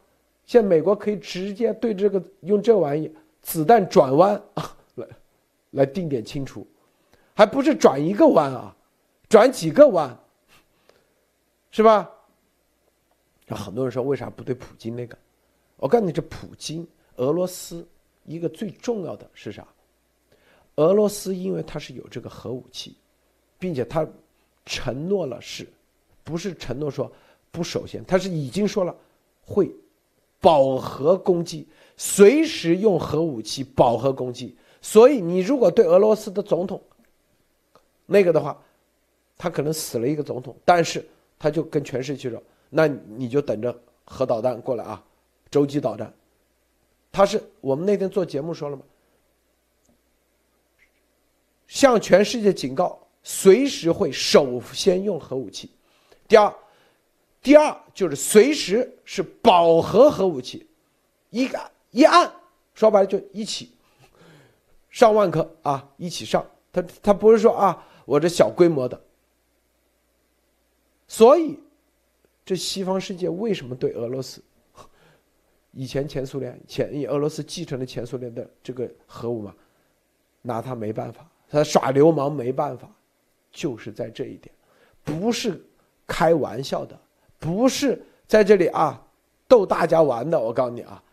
[0.45, 3.13] 现在美国可以直接对这个用这玩意。
[3.41, 5.07] 子弹转弯啊， 来，
[5.71, 6.67] 来定点清除，
[7.33, 8.75] 还不是转一个弯啊，
[9.29, 10.15] 转几个弯，
[11.71, 12.09] 是吧？
[13.47, 15.17] 那很多人说为啥不对普京那个？
[15.77, 17.87] 我告诉你，这普京俄罗斯
[18.25, 19.65] 一个最重要的是啥？
[20.75, 22.95] 俄罗斯因为它是有这个核武器，
[23.57, 24.07] 并且它
[24.69, 25.67] 承诺了是，
[26.23, 27.11] 不是承诺说
[27.49, 28.95] 不首先，他是已经说了
[29.41, 29.71] 会
[30.39, 31.67] 饱和攻击。
[31.97, 36.79] 随时用核武器饱和攻击，所以你如果对俄罗斯的总统
[38.05, 38.57] 那个的话，
[39.37, 41.03] 他可能死了一个总统，但是
[41.39, 45.03] 他就跟全世界说，那你就等着核导弹过来啊，
[45.49, 46.13] 洲际导弹。
[47.11, 48.83] 他是我们那天做节目说了吗？
[51.67, 55.69] 向全世界警告，随时会首先用核武器。
[56.27, 56.53] 第二，
[57.41, 60.67] 第二就是随时是饱和核武器，
[61.29, 61.59] 一个。
[61.91, 62.31] 一按，
[62.75, 63.71] 说白了就一起，
[64.91, 66.45] 上万颗啊，一起上。
[66.71, 69.01] 他他不是说啊，我这小规模的。
[71.07, 71.57] 所以，
[72.45, 74.39] 这西方世界为什么对俄罗斯？
[75.71, 79.55] 以前前苏联前俄罗斯继承了前苏联的这个核武嘛，
[80.43, 82.87] 拿他没办法，他耍流氓没办法，
[83.51, 84.53] 就是在这一点，
[85.03, 85.61] 不是
[86.07, 86.99] 开玩笑的，
[87.37, 89.05] 不是在这里啊
[89.47, 90.39] 逗大家玩的。
[90.39, 91.03] 我告诉你啊。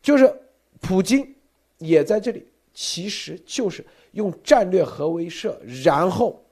[0.00, 0.34] 就是
[0.80, 1.32] 普京
[1.78, 6.44] 也在这里，其实就是用战略核威慑，然后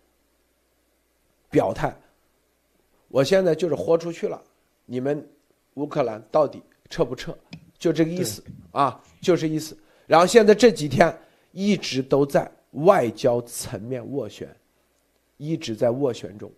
[1.51, 1.93] 表态。
[3.09, 4.41] 我现在就是豁出去了，
[4.87, 5.29] 你们
[5.75, 7.37] 乌克兰到底撤不撤？
[7.77, 9.77] 就这个意思啊，就是意思。
[10.07, 11.13] 然后现在这几天
[11.51, 14.49] 一直都在外交层面斡旋，
[15.41, 16.53] 一直在斡旋中，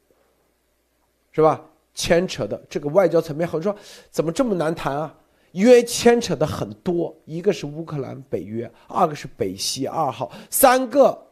[1.30, 1.64] 是吧？
[1.94, 3.80] 牵扯的这个外交层面，很多说
[4.10, 5.14] 怎么这么难谈啊？
[5.52, 11.26] 因为牵扯的很多，一个是乌克兰北约，二个是北溪二号，三个，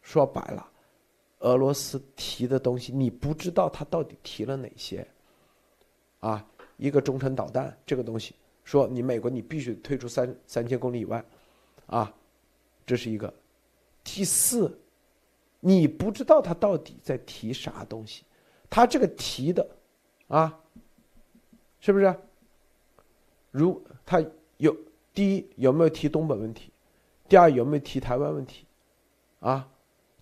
[0.00, 0.64] 说白了，
[1.40, 5.04] 俄罗斯提的东西你不知道他到底提了哪些，
[6.20, 6.46] 啊，
[6.76, 11.24] 一个中程导弹这个东西，说你美国你必须退出三三千公里以外，
[11.86, 12.14] 啊，
[12.86, 13.34] 这是一个，
[14.04, 14.78] 第四，
[15.60, 18.24] 你不知道他到底在提啥东西，
[18.70, 19.68] 他这个提的，
[20.28, 20.58] 啊，
[21.80, 22.14] 是不是？
[23.50, 24.22] 如他
[24.58, 24.76] 有
[25.12, 26.70] 第一有没有提东北问题，
[27.28, 28.66] 第二有没有提台湾问题，
[29.40, 29.68] 啊，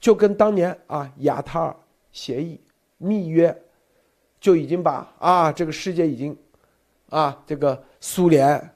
[0.01, 1.77] 就跟当年啊亚塔尔
[2.13, 2.61] 协议
[2.99, 3.63] 密约，
[4.41, 6.37] 就已经把啊这个世界已经，
[7.11, 8.75] 啊这个苏联、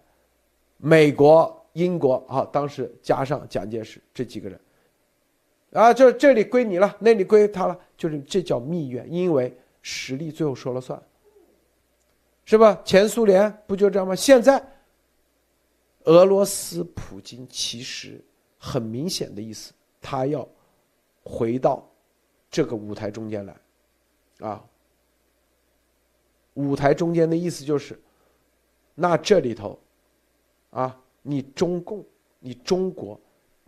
[0.76, 4.60] 美国、英国啊当时加上蒋介石这几个人，
[5.72, 11.00] 啊就这里归你了，那里归他了，就是这叫蜜月，因为实力最后说了算。
[12.44, 12.82] 是吧？
[12.84, 14.12] 前苏联不就这样吗？
[14.12, 14.60] 现在，
[16.04, 18.20] 俄罗斯普京其实
[18.58, 20.48] 很明显的意思，他要
[21.22, 21.88] 回到
[22.50, 23.56] 这个舞台中间来，
[24.40, 24.64] 啊，
[26.54, 27.96] 舞台中间的意思就是，
[28.96, 29.78] 那这里头，
[30.70, 32.04] 啊，你中共，
[32.40, 33.20] 你中国，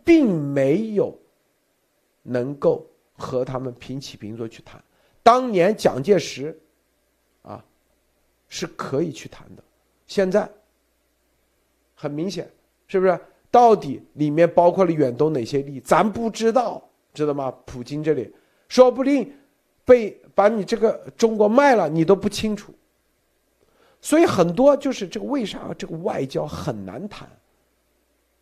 [0.03, 1.17] 并没有
[2.23, 4.83] 能够和他们平起平坐去谈。
[5.21, 6.59] 当年蒋介石。
[7.43, 7.63] 啊
[8.47, 9.63] 是可以去谈的，
[10.05, 10.47] 现在
[11.95, 12.47] 很明显，
[12.87, 13.19] 是不是？
[13.49, 17.51] 到底里面包括了远东哪些利益，咱不知道，知道吗？
[17.65, 18.31] 普京这里
[18.69, 19.33] 说不定
[19.83, 22.71] 被把你这个中国卖了，你都不清楚。
[23.99, 27.27] 所以很多就是这个为啥这个外交很难谈？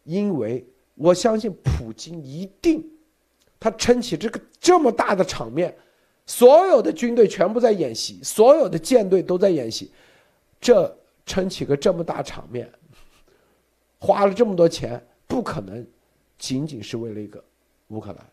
[0.04, 2.86] 因为我相信普京一定
[3.62, 5.74] 他撑起这个这么大的场面。
[6.26, 9.92] 所有的军队全部在演习，所有的舰队都在演习，
[10.62, 12.72] 这撑起个这么大场面，
[14.00, 15.86] 花了这么多钱，不可能
[16.38, 17.44] 仅仅是为了一个
[17.90, 18.30] 乌克兰。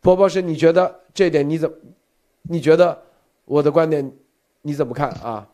[0.00, 1.76] 波波是你觉得这点你怎么？
[2.42, 3.02] 你觉得
[3.46, 4.12] 我的观点
[4.60, 5.48] 你怎么看啊？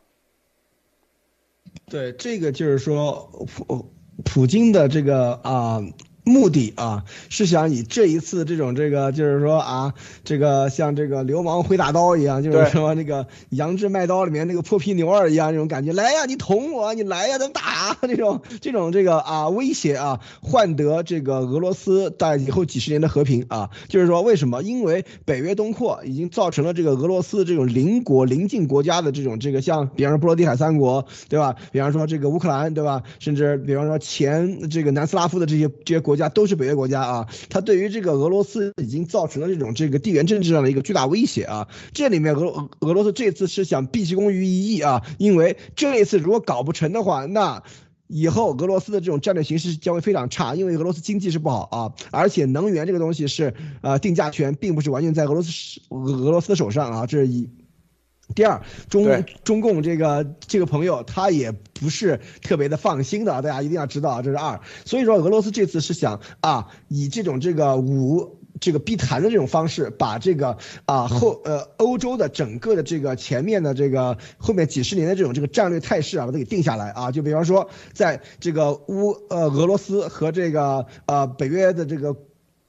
[1.86, 3.92] 对，这个就是说普
[4.24, 5.80] 普京的这个啊。
[6.28, 24.62] 目的啊，是想以这一次这种这个，就是说啊，这个像这个流氓挥大刀一样，就是说那个杨志卖刀里面那个破皮牛二一样，那种感觉，来呀，你捅我，你来呀，咱打这种这种这个啊威胁啊，换得这个俄罗斯在以后几十年的和平啊，就是说为什么？
[24.62, 31.56] 因为北约东扩已经造成了这个俄罗斯这种邻国邻近国家的这种这个像，比方说波罗的海三国，对吧？
[31.72, 33.02] 比方说这个乌克兰，对吧？
[33.18, 36.17] 甚至比方说前这个南斯拉夫的这些这些国。
[36.18, 41.66] 家都是北约国家啊，它对于这个俄罗斯已经造成了这种这个地缘政治上的一个巨大威胁啊。
[41.94, 47.62] 这里面俄俄罗斯这次是想毕其功于一役啊，因为这一次如果搞不成的话，那
[48.08, 57.48] 以后俄罗斯的这种战略形势将会非常差，因为俄罗斯经济是不好啊，而且能源这个东西是呃定价权并不是完全在俄罗斯俄罗斯的手上啊，这是一。
[58.34, 64.60] 第二，中中共这个这个朋友他也不是特别的放心的，大家一定要知道，这是二。
[64.84, 77.10] 所以说，俄罗斯这次是想啊，以这种这个五这个避谈的这种方式，把这个啊后呃欧洲的整个的这个前面的这个后面几十年的这种这个战略态势啊，把它给定下来啊。
[77.10, 82.14] 就比方说，在这个乌呃俄罗斯和这个呃北约的这个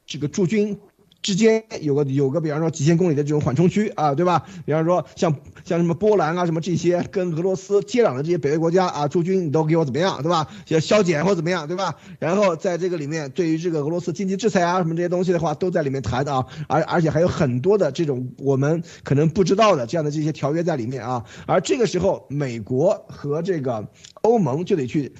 [0.05, 0.79] 这个驻军。
[1.21, 4.45] 之间有个有个，比方说几千公里的这种缓冲区啊，对吧？
[4.65, 10.47] 比方说像像什么波兰啊，什么这些跟俄罗斯接壤的这些北约国家啊，驻军你都给我怎么样，对吧？
[10.69, 11.93] 要削减或怎么样，对吧？
[12.19, 21.25] 然后在这个里面，对于这个俄罗斯经济制裁啊什么这些东西的话，都在里面谈的啊，而而且还有很多的这种我们可能不知道的这样的这些条约在里面啊。
[21.45, 23.85] 而这个时候，美国和这个
[24.21, 25.13] 欧盟就得去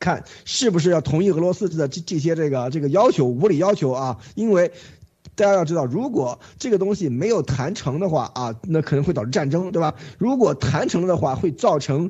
[0.00, 4.72] 看是不是要同意俄罗斯的这这些这个这个要求无理要求啊，因为。
[5.42, 9.92] 大家要知道，如果这个东西没有谈成的话啊，那可能会导致战争，对吧？
[10.16, 12.08] 如果谈成的话，会造成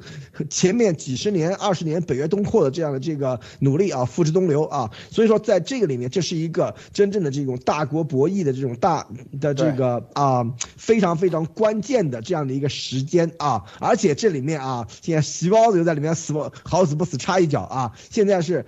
[0.50, 4.90] 前面几十年、二十年北约东扩的这样的这个努力啊，付之东流啊。
[5.10, 9.06] 所以说，在这个里面，这是一个真正的这种大国博弈的这种大
[9.40, 10.44] 的这个啊，
[10.76, 13.64] 非常非常关键的这样的一个时间啊。
[13.80, 17.92] 而且这里面啊，现在细胞子又在里面死不好死不死插一脚啊。
[18.10, 18.66] 现在是。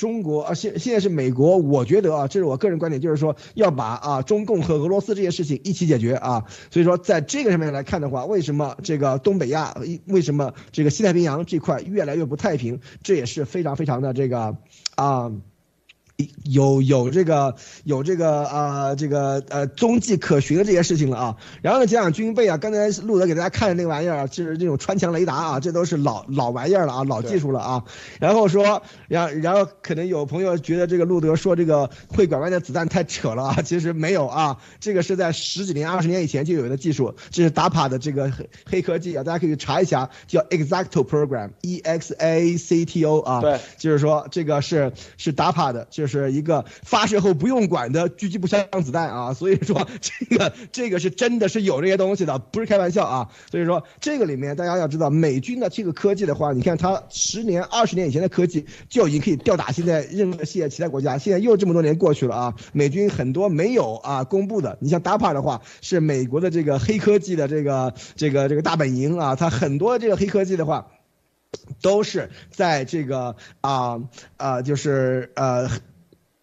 [0.00, 6.46] 中国啊，现现在是美国，我觉得啊，这是我个人观点，就是说要把啊中共和俄罗斯这些事情一起解决啊。
[6.70, 9.76] 所以说，在这个上面来看的话，为什么这个东北亚，
[10.06, 14.56] 为什么这个西太平洋这块越来越不太平，这也是非常非常的这个
[14.94, 15.30] 啊。
[16.44, 17.54] 有有这个
[17.84, 27.84] 有这个啊这个呃踪迹可循的这些事情了啊，然后呢讲讲军备啊，刚才路德给大家看的那个玩意儿啊就是这种穿墙雷达啊，这都是老老玩意儿了啊，老技术了啊。
[28.18, 46.09] 然后说，然然后可能有朋友觉得这个路德说这个会拐弯的子弹太扯了啊，其实没有啊，这个是在十几年二十年以前就有的技术，这是 DAPA 的这个黑黑科技啊，大家可以查一下，叫 Exacto Program，E X A C T O 啊，对，就是说这个是是 DAPA 的，就是。
[46.10, 53.30] 是一个发射后不用管的狙击步枪子弹啊， 所以说这个这个是真的是有这些东西的，不是开玩笑啊。
[53.50, 61.16] 所以说这个里面大家要知道，美军的这个科技的话，你看它十年、二十年以前的科技就已经可以吊打现在任何世界其他国家。
[61.16, 70.88] 现在又这么多年过去了啊，美军很多没有啊公布的，你像 DAPA 的话，是美国的这个黑科技的这个这个这个大本营啊，它很多这个黑科技的话，
[71.82, 74.00] 都是在这个啊
[74.36, 75.68] 啊就是呃。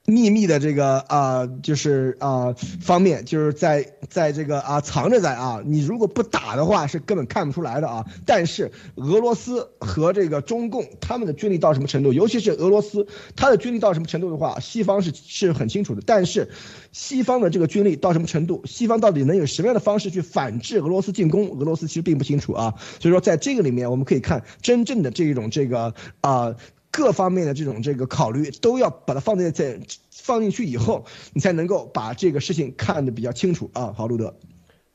[0.10, 8.06] 秘密的这个啊，就是啊方面，就是在在这个啊藏着在啊，你如果不打的话，是根本看不出来的啊。
[8.26, 13.06] 但是俄罗斯和这个中共他们的军力到什么程度，尤其是俄罗斯，
[13.36, 16.02] 他的军力到什么程度的话，西方是是很清楚的。
[16.06, 16.50] 但是
[16.94, 22.76] 西方的这个军力到什么程度，西方到底能有什么样的方式去反制俄罗斯进攻，俄罗斯其实并不清楚啊。
[23.02, 26.56] 所以说，在这个里面，我们可以看真正的这一种这个啊。
[26.98, 29.80] 各方面的这种这个考虑都要把它放在在
[30.10, 33.94] 放进去以后，你才能够把这个事情看得比较清楚啊。
[33.96, 34.34] 好，路德，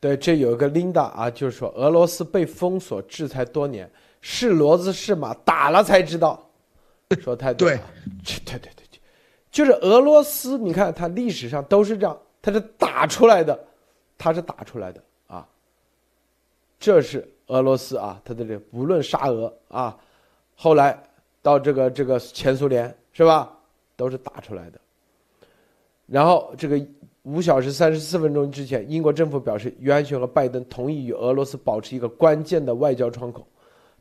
[0.01, 3.89] 对，这有一个 Linda 啊，就是说俄罗斯被封锁制裁多年，
[4.21, 6.51] 是骡子是马，打了才知道，
[7.21, 7.77] 说太对，
[8.25, 9.01] 对对对对，
[9.53, 13.57] 就是俄罗斯，你看它历史上都是这样，它是打出来的，
[14.19, 15.47] 它是打出来的啊，
[16.81, 19.97] 这是俄罗斯啊，它的这不论沙俄啊，
[20.57, 21.01] 后来。
[21.43, 23.53] 到这个这个前苏联是吧，
[23.97, 24.81] 都是打出来的。
[26.07, 26.81] 然后这个
[27.23, 33.47] 五小时三十四分钟之前，英国政府表示，约翰逊和拜登同意与俄罗斯保持一个关键的外交窗口。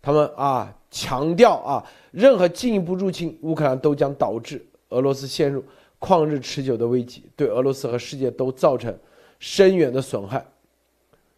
[0.02, 5.64] 他们啊强调啊，任何进一步入侵乌克兰都将导致俄罗斯陷入
[6.00, 8.96] 旷日持久的危机，对俄罗斯和世界都造成
[9.40, 10.44] 深远的损害。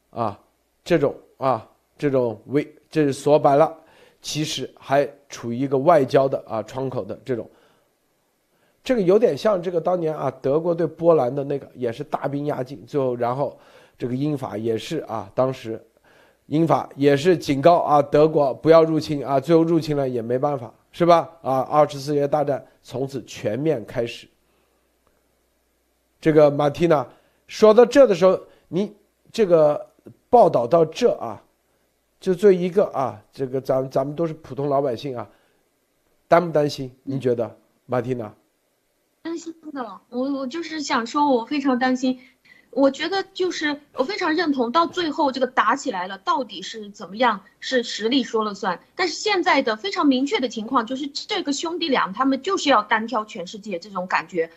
[0.10, 0.39] 啊，
[0.84, 3.76] 这种啊这种危，这是说白了。
[4.24, 7.47] 其实还处于一个外交的啊窗口的这种，
[8.84, 13.59] 这个有点像这个当年啊，德国对波兰的那个也是大兵压境，最后然后
[13.97, 15.80] 这个英法也是啊，当时
[16.45, 21.30] 英法也是警告啊德国不要入侵啊，最后入侵了也没办法，是吧？
[21.41, 24.26] 啊，二次世界大战从此全面开始。
[26.21, 27.05] 这个马蒂娜
[27.47, 28.95] 说到这的时候，你
[29.34, 29.89] 这个
[30.30, 31.43] 报道到这啊，
[32.24, 35.28] 就这一个啊，这个咱咱们都是普通老百姓啊，
[36.30, 36.89] 担不担心？
[37.03, 38.34] 您觉得，马蒂娜？
[39.24, 42.21] 担心的，我我就是想说，我非常担心。
[42.69, 47.41] 我觉得就是我非常认同，到最后这个打起来了，到底是怎么样？
[47.59, 48.80] 是实力说了算。
[48.95, 54.49] 但是现在的非常明确的情况就是，这个兄弟俩他们就是要单挑全世界这种感觉，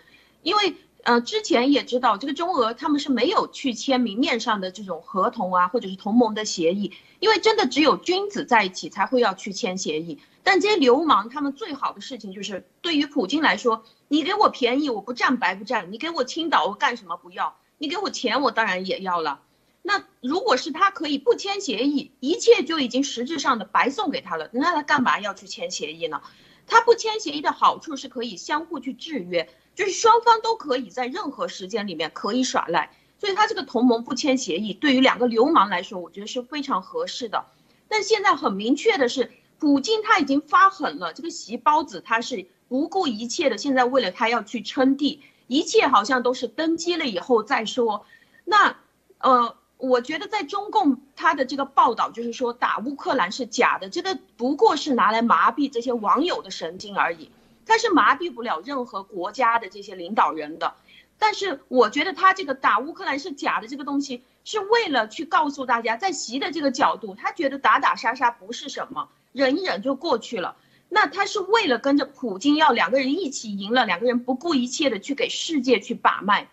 [0.45, 0.77] 因为
[1.07, 10.19] 呃之前也知道这个中俄他们是没有去签明面上的这种合同啊，或者是同盟的协议，因为真的只有君子在一起才会要去签协议。
[10.43, 13.85] 但这些流氓他们最好的事情就是，对于普京来说。
[14.09, 17.57] 你给我便宜，我不占白不占；你给我青岛，我干什么不要？
[17.77, 19.41] 你给我钱，我当然也要了。
[19.83, 26.23] 那如果是他可以不签协议，一切就已经实质上的白送给他了，那他干嘛要去签协议呢？
[26.69, 32.91] 他不签协议的好处是可以相互去制约，就是双方都可以在任何时间里面可以耍赖。
[33.21, 37.45] 所以他这个同盟不签协议，对于两个流氓来说，我觉得是非常合适的。
[37.87, 42.49] 但现在很明确的是，普京他已经发狠了，这个席包子他是。
[42.69, 48.05] 不顾一切的，现在为了他要去称帝，一切好像都是登基了以后再说。
[48.45, 48.77] 那，
[49.19, 57.31] 呃，我觉得在中共他的这个报道就是说打乌克兰是假的，这个不过是拿来麻痹这些网友的神经而已，
[57.67, 60.75] 他是麻痹不了任何国家的这些领导人的。
[61.19, 70.57] 但是我觉得他这个打乌克兰是假的这个东西，是为了去告诉大家，在习的这个角度，他觉得打打杀杀不是什么，忍一忍就过去了。
[70.89, 76.49] 那他是为了跟着普京要两个人一起赢了，两个人不顾一切的去给世界去把脉。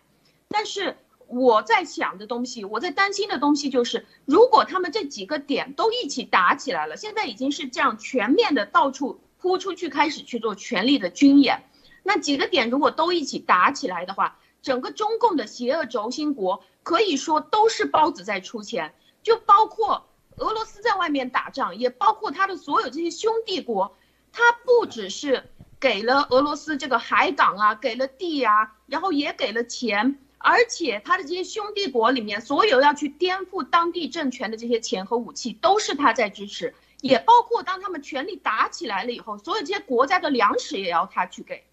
[0.47, 0.97] 但是
[1.27, 11.63] 我在想的东西，我在担心的东西就是，如果他们这几个点都一起打起来了，现在已经是这样全面的到处扑出去，开始去做权力的军演。
[12.01, 23.97] 那几个点如果都一起打起来的话，整个中共的邪恶轴心国可以说都是包子在出钱，就包括俄罗斯在外面打仗，也包括他的所有这些兄弟国。
[24.31, 25.43] 他不只是
[25.77, 36.73] 给了俄罗斯这个海港啊，给了地啊，然后也给了钱，而且他的这些兄弟国里面，所有要去颠覆当地政权的这些钱和武器，都是他在支持，
[37.03, 41.65] 也包括当他们权力打起来了以后，所有这些国家的粮食也要他去给，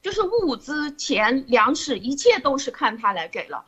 [0.00, 3.66] 就是物资、钱、粮食，一切都是看他来给了，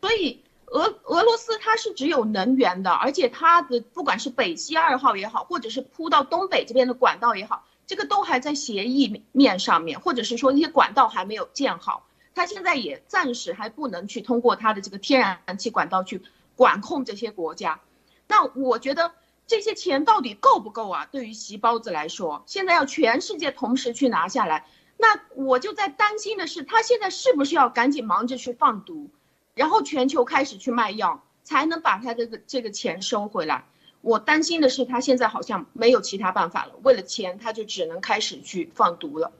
[0.00, 7.66] 所以俄俄罗斯它是只有能源的，而且它的不管是北溪二号也好，或者是铺到东北这边的管道也好。
[7.88, 16.22] 这个都还在协议面上面，或者是说一些管道还没有建好，他现在也暂时还不能去通过他的这个天然气管道去
[16.54, 17.80] 管控这些国家。
[18.28, 19.12] 那我觉得
[19.50, 21.08] 这些钱到底够不够啊？
[21.10, 24.64] 对于席包子来说，现在要全世界同时去拿下来，
[24.96, 29.10] 那我就在担心的是，他现在是不是要赶紧忙着去放毒，
[29.54, 33.64] 然后全球开始去卖药，才能把他这个这个钱收回来？
[34.02, 39.32] 我担心的是，他现在好像没有其他办法了，为了钱，他就只能开始去放毒了。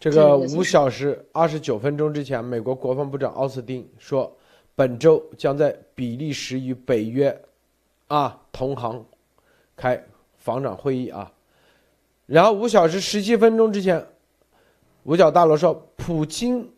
[0.00, 4.34] 这个五小时二十九分钟之前，美国国防部长奥斯汀说，
[4.74, 7.38] 本周将在比利时与北约
[8.14, 9.04] 啊同行
[9.74, 10.04] 开
[10.36, 11.32] 防长会议啊。
[12.26, 14.06] 然后五小时十七分钟之前，
[15.02, 16.70] 五角大楼说，普京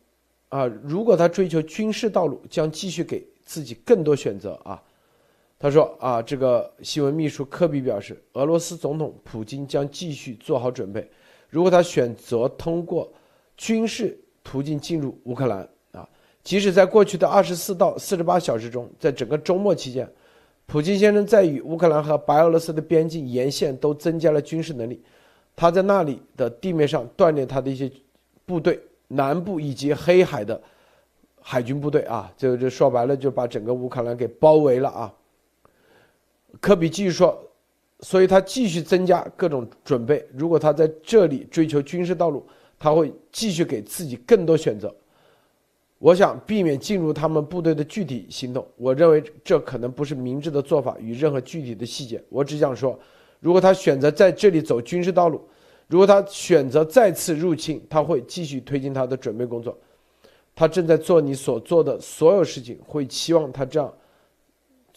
[0.49, 4.83] 啊，如果他追求军事道路，将继续给自己更多选择啊。
[5.59, 11.11] 他说：“啊，这个新闻秘书科比表示，俄罗斯总统普京将继续做好准备。
[11.49, 13.11] 如果他选择通过
[13.57, 16.09] 军事途径进入乌克兰，啊，
[16.43, 20.11] 即使在过去的二十四到四十八小时中，在整个周末期间，
[20.67, 25.01] 普京先生在与乌克兰和白俄罗斯的边境沿线都增加了军事能力。
[25.55, 27.91] 他在那里的地面上锻炼他的一些
[28.45, 30.61] 部队，南部以及黑海的
[31.41, 35.15] 海军部队啊，就就说白了，就把整个乌克兰给包围了啊。”
[36.61, 37.39] 科比继续说，
[38.01, 40.27] 所以他继续增加各种准备。
[40.33, 42.45] 如果他在这里追求军事道路，
[42.79, 44.95] 他会继续给自己更多选择。
[45.99, 48.67] 我想避免进入他们部队的具体行动。
[48.77, 52.23] 我认为这可能不是明智的做法与任何具体的细节。
[52.29, 52.99] 我只想说，
[53.41, 55.41] 如果他选择在这里走军事道路，
[55.89, 59.77] 如果他选择再次入侵，他会继续推进他的准备工作。
[60.55, 63.93] 他正在做你所做的所有事情，会期望他这样。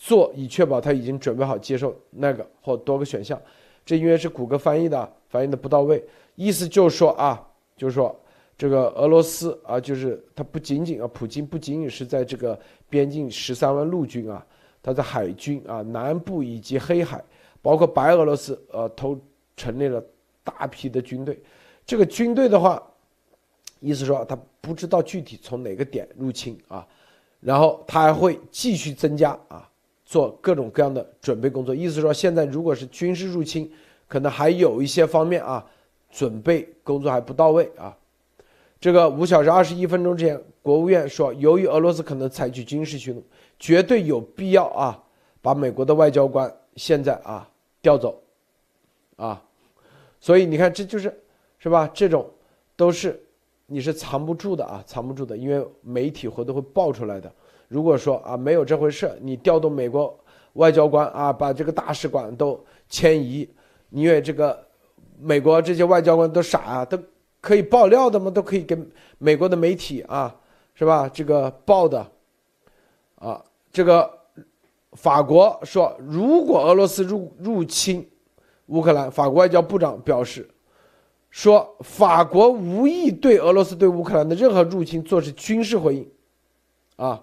[0.02, 3.38] 做以确保他已经准备好接受那个或多个选项，
[3.86, 6.02] 这因为是谷歌翻译的，翻译的不到位，
[6.36, 7.46] 意思就是说啊，
[7.76, 8.18] 就是说
[8.60, 14.46] 这个俄罗斯啊，就是他不仅仅啊，普京不仅仅是在这个边境十三万陆军啊，
[14.84, 17.24] 他在海军啊、南部以及黑海，
[17.62, 19.18] 包括白俄罗斯，呃，都
[19.56, 20.04] 成立了
[20.44, 21.42] 大批的军队。
[21.86, 22.84] 这个军队的话，
[23.80, 26.86] 意思说他不知道具体从哪个点入侵啊，
[27.40, 29.70] 然后他还会继续增加啊，
[30.04, 31.74] 做各种各样的准备工作。
[31.74, 33.72] 意思说，现在如果是军事入侵，
[34.06, 35.66] 可能还有一些方面啊，
[36.12, 37.96] 准备工作还不到位啊。
[38.80, 43.22] 这个五小时二十一分钟之前，国务院说，由于俄罗斯可能采取军事行动，
[43.60, 45.04] 绝对有必要啊，
[45.42, 47.46] 把美国的外交官现在啊
[47.82, 48.22] 调走，
[49.18, 49.44] 啊，
[50.22, 51.14] 所以你看，这就是，
[51.58, 51.90] 是吧？
[51.94, 52.30] 这种
[52.78, 53.22] 都是
[53.66, 57.30] 你是藏不住的啊，藏不住的，因为媒体会都会爆出来的。
[57.68, 60.18] 如果说啊没有这回事，你调动美国
[60.54, 62.58] 外交官啊，把这个大使馆都
[62.88, 63.50] 迁移，
[63.90, 64.58] 因为这个
[65.20, 66.98] 美国这些外交官都傻啊，都。
[67.42, 68.30] 可以爆料的吗？
[68.30, 70.36] 都可以跟美国的媒体啊，
[70.74, 71.08] 是吧？
[71.08, 72.06] 这个报的，
[73.16, 74.12] 啊，这个
[74.94, 78.06] 法国说，如果俄罗斯入入侵
[78.68, 80.50] 乌克兰，法国外交部长表示，
[81.30, 86.12] 说法国无意对俄罗斯对乌克兰的任何入侵做出军事回应，
[86.98, 87.22] 啊，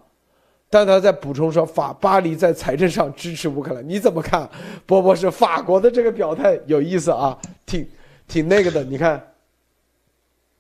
[0.71, 4.49] 但他在补充说，法巴黎在财政上支持乌克兰，你怎么看？
[4.87, 7.87] 波波是法国的这个表态有意思啊，挺
[8.27, 9.23] 挺那个的，你看。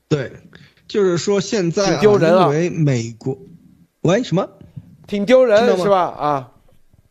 [0.08, 0.32] 对，
[0.86, 3.38] 就是说现在丢人因为美国，
[4.02, 4.48] 喂，什么？
[5.06, 6.02] 挺丢人是吧？
[6.02, 6.52] 啊，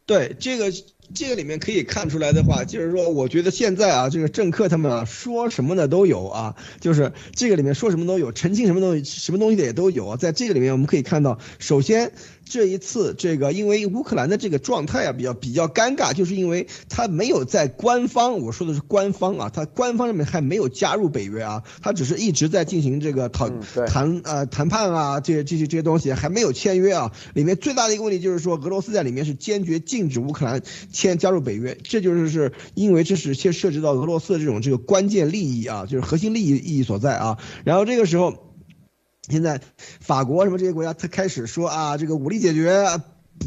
[0.06, 0.72] 对，这个
[1.14, 10.18] 这个里面可以看出来的话，就是说，我觉得现在啊，这个政客他们啊，说什么的都有啊，就是这个里面说什么都有，澄清什么东西，什么东西的也都有啊。
[10.18, 12.12] 在这个里面，我们可以看到，首先。
[12.46, 27.12] 这一次，这个因为乌克兰的这个状态啊比较比较尴尬，就是因为他没有在官方，我说的是官方啊，他官方上面还没有加入北约啊，他只是一直在进行这个谈谈呃谈判啊，这些这些这些东西还没有签约啊。
[27.34, 37.38] 里面最大的一个问题就是说，俄罗斯在里面是坚决禁止乌克兰签加入北约，这就是是因为这是先涉及到俄罗斯的这种这个关键利益啊，就是核心利益意义所在啊。
[37.64, 38.45] 然后这个时候。
[39.30, 39.60] 现在，
[40.00, 42.86] 法国什么这些国家，他开始说啊，这个武力解决。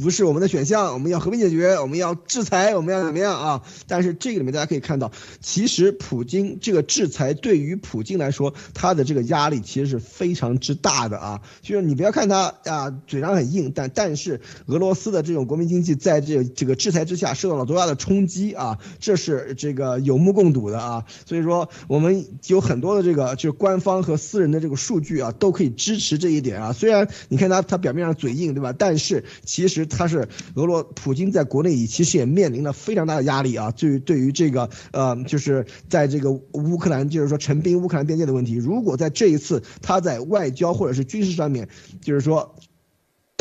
[0.02, 3.62] 不是我们的选项，我们要和平解决，我们要制裁，我们要怎么样啊？
[3.86, 11.40] 但是这个里面大家可以看到，其实普京这个制裁对于普京来说，他的这个压力其实是非常之大的啊。
[11.62, 18.78] 就是你不要看他啊，嘴上很硬，但但是俄罗斯的这种国民经济在这这个制裁之下受到了多大的冲击啊？
[19.00, 21.04] 这是这个有目共睹的啊。
[21.26, 26.72] 所以说，我们有很多的这个就是官方和私人的这个数据啊，都可以支持这一点啊。
[26.72, 28.72] 虽然你看他他表面上嘴硬，对吧？
[28.78, 29.87] 但是其实。
[29.88, 41.68] 他是俄罗普京在国内其实也面临了非常大的压力啊，对于对于这个呃，就是在这个乌克兰，就是说陈兵乌克兰边界的问题，如果在这一次他在外交或者是军事上面，
[42.00, 42.54] 就是说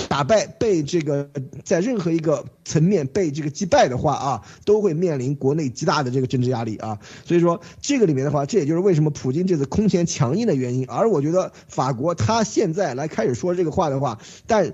[0.07, 1.29] 打败被这个
[1.65, 6.99] 在任何一个层面被这个击败的话啊，都会面临国内极大的这个政治压力啊。
[7.25, 10.85] 所以说这个里面的话，这也就是为什么普京这次空前强硬的原因。
[10.87, 14.73] 而我觉得法国他现在来开始说这个话的话，但。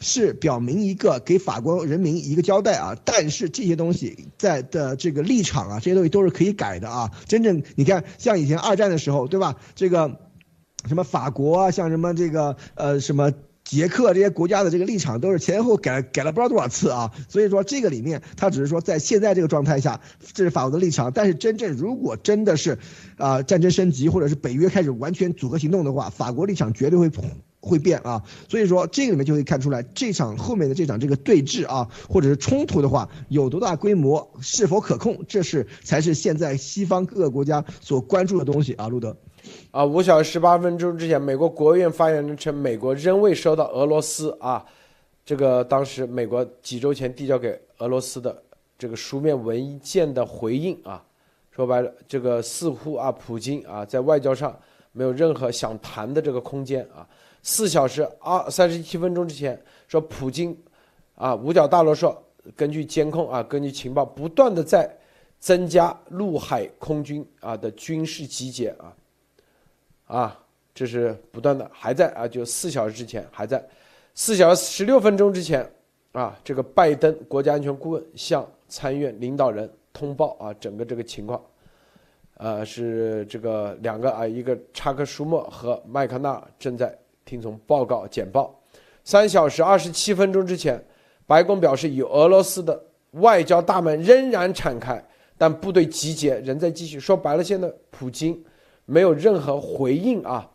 [0.00, 7.10] 是表明一个给法国人民一个交代啊，但是这些东西在的这个立场啊，这些东西都是可以改的啊。
[7.26, 9.56] 真正你看，像以前二战的时候，对吧？
[9.74, 10.20] 这个
[10.86, 13.32] 什么法国啊，像什么这个呃什么
[13.64, 17.10] 捷克这些国家的这个立场都是前后改改了不知道多少次啊。
[17.28, 20.00] 所以说这个里面，他只是说在现在这个状态下，
[20.32, 21.10] 这是法国的立场。
[21.12, 22.78] 但是真正如果真的是
[23.16, 27.10] 啊战争升级，或者是北约开始完全组合行动的话，法国立场绝对会。
[27.60, 38.86] 会变啊，所以说这个里面就会看出来这场后面的这场这个对峙啊，或者是冲突的话有多大规模，是否可控，这是才是现在西方各个国家所关注的东西啊。
[38.86, 39.16] 路德，
[39.72, 44.64] 啊，五小时十八分钟之前，美国国务院发言人称，美国仍未收到俄罗斯啊，
[45.24, 48.40] 这个当时美国几周前递交给俄罗斯的
[48.78, 51.02] 这个书面文件的回应啊，
[51.50, 54.56] 说白了，这个似乎啊，普京啊，在外交上
[54.92, 57.04] 没有任何想谈的这个空间啊。
[57.48, 60.54] 四小时二三十七分钟之前说，普京
[61.14, 62.22] 啊，五角大楼说，
[62.54, 64.94] 根据监控啊，根据情报，不断的在
[65.40, 68.94] 增加陆海空军啊的军事集结啊，
[70.04, 70.44] 啊，
[70.74, 73.66] 这是不断的还在啊，就四小时之前还在，
[74.14, 75.66] 四小时十六分钟之前
[76.12, 81.42] 啊，这个拜登国家安全顾问向参议院领导人通报啊，整个这个情况，
[82.36, 86.94] 呃，是这个两个啊，一个查克舒默和麦克纳正在。
[87.28, 88.58] 听从报告简报，
[89.04, 90.82] 三小时二十七分钟之前，
[91.26, 95.04] 白宫表示，与俄罗斯的外交大门仍然敞开，
[95.36, 96.98] 但部队集结仍在继续。
[96.98, 98.42] 说白了，现在普京
[98.86, 100.50] 没有任何回应啊，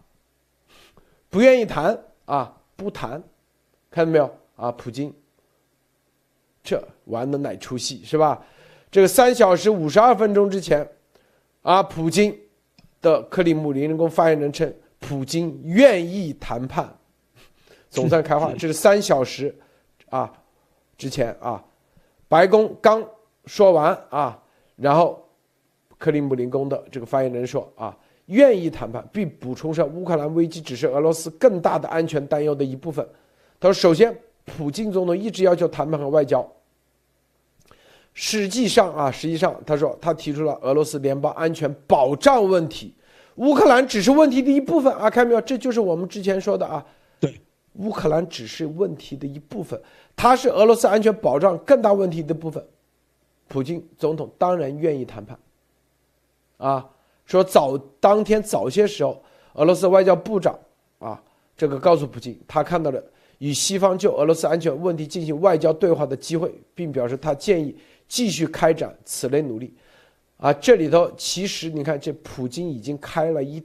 [1.30, 1.95] 不愿意谈
[2.26, 3.21] 啊，不谈，
[3.91, 4.71] 看到没有啊？
[4.71, 5.13] 普京，
[6.63, 8.43] 这玩的哪出戏是吧？
[8.89, 10.89] 这个三小时五十二分钟之前，
[11.61, 12.36] 啊，普京
[12.99, 14.74] 的克里姆林宫发言人称，
[15.08, 16.91] 普京愿意谈判，
[17.89, 18.54] 总算开话。
[18.54, 19.54] 这是三小时
[20.10, 20.32] 啊
[20.97, 21.64] 之前啊，
[22.28, 23.06] 白宫刚
[23.45, 24.41] 说完啊，
[24.78, 25.24] 然后
[25.97, 27.97] 克里姆林宫的这个发言人说啊。
[28.28, 33.06] 愿意谈判，并补充说，乌克兰危机只是俄罗斯更大的安全担忧的一部分。
[33.60, 36.49] 他说：“首先，普京总统一直要求谈判和外交。
[38.14, 42.95] 实际上啊，实际上，他说他提出了俄罗斯联邦安全保障问题，
[43.36, 45.09] 乌克兰只是问题的一部分啊。
[45.09, 45.41] 看到没有？
[45.41, 46.86] 这就是我们之前说的啊。
[47.19, 47.39] 对，
[47.73, 49.81] 乌克兰只是问题的一部分，
[50.15, 52.65] 它是俄罗斯安全保障更大问题的部分。
[53.47, 55.38] 普京总统当然愿意谈判，
[56.57, 56.89] 啊。”
[57.25, 59.23] 说早当天早些时候，
[59.53, 60.59] 俄罗斯外交部长
[60.99, 61.23] 啊，
[61.55, 63.01] 这个告诉普京，他看到了
[63.38, 67.73] 与西方就俄罗斯安全问题进行外交对话的机会，并表示他建议
[68.09, 69.73] 继续开展此类努力。
[70.43, 73.63] 啊，这里头其实你看，这普京已经开了一，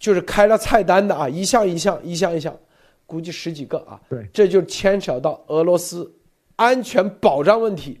[0.00, 2.58] 就是开了菜单的啊，一项一项，一项一项，
[3.06, 4.00] 估计十几个啊。
[4.08, 6.12] 对，这就牵扯到俄罗斯
[6.56, 8.00] 安全保障问题，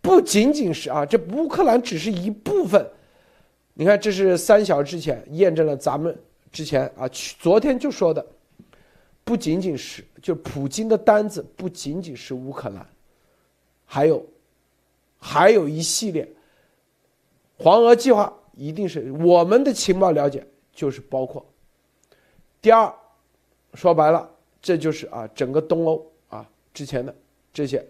[0.00, 2.84] 不仅仅是啊，这乌克兰只是一部分。
[3.74, 6.18] 你看，这是三小时之前验证了咱们
[6.50, 7.08] 之前啊，
[7.38, 8.26] 昨天就说的，
[9.22, 12.84] 不仅仅是就普京的单子，不仅仅是乌克兰，
[13.84, 14.26] 还有
[15.26, 16.30] 还有一系列。
[17.56, 21.42] 黄俄计划，一定是我们的情报了解，就是包括。
[22.60, 22.94] 第二，
[23.72, 24.28] 说白了，
[24.60, 27.14] 这就是啊，整个东欧啊之前的
[27.54, 27.82] 这些，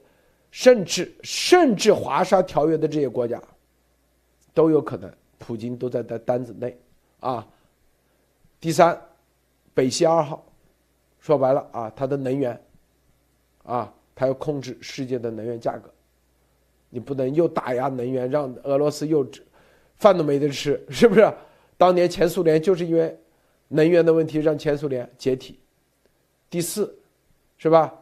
[0.53, 3.43] 甚至甚至华沙条约的这些国家
[4.53, 5.13] 都有可能。
[5.39, 6.79] 普京都在在单子内，
[7.19, 7.47] 啊，
[8.61, 8.99] 第三，
[9.75, 10.43] 北溪二号，
[11.19, 12.59] 说白了啊，它的能源，
[13.65, 15.93] 啊，它要控制世界的能源价格，
[16.95, 19.27] 你不能又打压能源，让俄罗斯又
[19.97, 21.29] 饭都没得吃，是不是？
[21.77, 23.19] 当年前苏联就是因为
[23.67, 25.59] 能源的问题让前苏联解体。
[26.49, 26.97] 第四，
[27.59, 27.93] 是吧？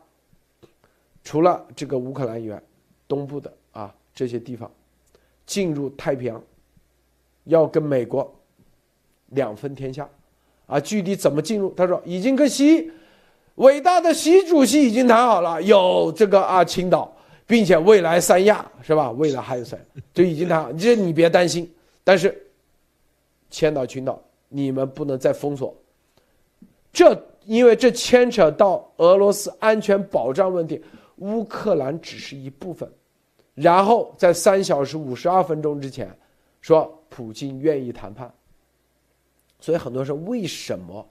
[1.25, 2.63] 除了这个乌克兰以外，
[3.09, 4.71] 东部的啊这些地方，
[5.47, 6.43] 进入太平洋。
[7.45, 8.31] 要跟美国
[9.31, 10.07] 两分天下，
[10.67, 11.73] 啊，具体怎么进入？
[11.75, 12.93] 他说已经跟习
[13.55, 17.17] 伟大的习主席已经谈好了，有这个啊青岛，
[17.47, 19.11] 并且未来三亚是吧？
[19.13, 19.79] 未来还有三，
[20.15, 21.71] 就已经谈好， 这你别担心。
[22.05, 22.35] 但是
[23.51, 25.75] 千岛群岛你们不能再封锁，
[26.93, 30.83] 这因为这牵扯到俄罗斯安全保障问题，
[31.17, 32.91] 乌克兰只是一部分。
[33.55, 36.17] 然后在三小时五十二分钟之前
[36.61, 36.99] 说。
[37.15, 38.33] 普京愿意谈判，
[39.61, 41.07] 所以很多人说为什么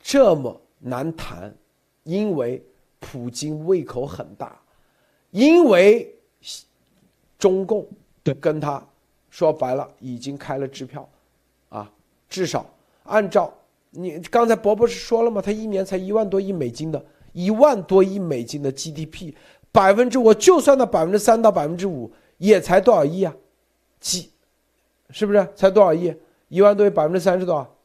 [0.00, 1.54] 这么难谈？
[2.04, 2.64] 因为
[2.98, 4.58] 普京胃口很大，
[5.30, 6.14] 因为
[7.38, 7.86] 中共
[8.40, 8.84] 跟他
[9.30, 11.08] 说白了已经开了支票，
[11.68, 11.90] 啊，
[12.28, 12.66] 至少
[13.04, 13.52] 按照
[13.90, 15.40] 你刚才伯伯是说了吗？
[15.40, 17.02] 他一年才一万多亿美金的，
[17.32, 19.34] 一万多亿美金的 GDP，
[19.72, 23.34] 百分之我就算到百分之三到百分之五，也才多少亿啊？
[24.00, 24.30] 几？
[25.10, 26.14] 是不是才多少亿？
[26.48, 27.76] 一万多亿，百分之三是多少？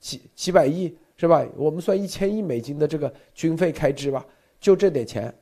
[0.00, 1.46] 几几百亿是吧？
[1.56, 4.26] 我们算一千亿美金的这个军费开支吧，
[4.58, 5.32] 就这点钱，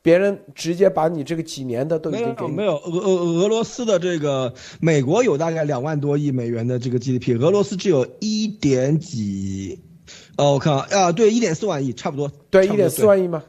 [0.00, 9.80] 别人直接把你这个几年的都已经给没有俄俄俄罗斯的这个美国有大概两万多亿美元的这个 GDP，俄罗斯只有一点几，
[10.36, 13.42] 哦，我看啊，啊，对，一点四万亿，差不多，对，一点四万亿吗？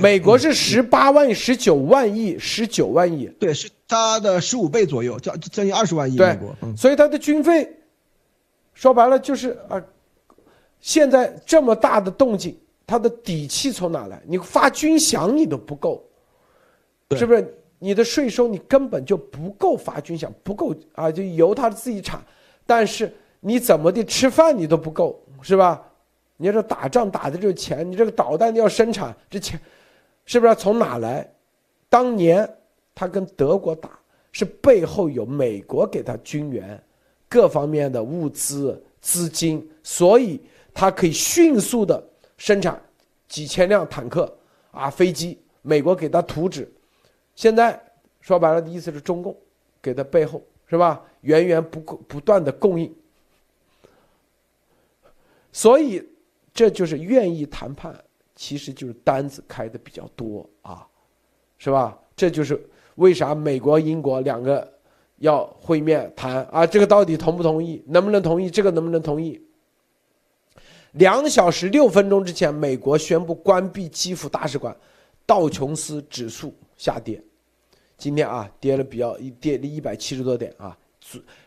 [0.00, 6.16] 美国是十八万亿、十九万亿、十九万亿，对，是它的十五倍左右，将将近二十万亿。
[6.16, 6.36] 对，
[6.76, 7.76] 所以它的军费，
[8.72, 9.80] 说白了就是啊，
[10.80, 12.56] 现在这么大的动静，
[12.86, 14.22] 它的底气从哪来？
[14.26, 16.02] 你发军饷你都不够，
[17.16, 17.58] 是不是？
[17.78, 22.22] 你的税收你根本就不够发军饷，不够啊，就由他自己产，
[22.64, 25.82] 但是你怎么的吃饭你都不够，是吧？
[26.36, 29.60] 你这打仗打的这个钱，你这个导弹要生产，这钱。
[30.26, 31.30] 是不是从哪来？
[31.90, 32.48] 当年
[32.94, 33.90] 他跟德国打，
[34.32, 36.82] 是背后有美国给他军援，
[37.28, 40.40] 各方面的物资资金，所以
[40.72, 42.02] 他可以迅速的
[42.36, 42.80] 生产
[43.28, 44.36] 几千辆坦克
[44.70, 45.38] 啊飞机。
[45.62, 46.70] 美国给他图纸，
[47.34, 47.80] 现在
[48.20, 49.34] 说白了的意思是中共
[49.80, 51.02] 给他背后是吧？
[51.22, 52.94] 源源不不断的供应，
[55.52, 56.06] 所以
[56.52, 57.98] 这就是愿意谈判。
[58.36, 60.84] 其实就是单子开的比较多啊，
[61.56, 61.96] 是吧？
[62.16, 62.60] 这就是
[62.96, 64.70] 为啥美国、英国两个
[65.18, 67.80] 要会面谈啊，这个到底同不同意？
[67.86, 68.50] 能不能同意？
[68.50, 69.40] 这个能不能同意？
[70.94, 74.74] 两小时六分钟之前，美国宣布关闭基辅大使馆，
[75.26, 77.20] 道琼斯指数下跌，
[77.98, 80.76] 今天啊跌了比较一跌了一百七十多点啊，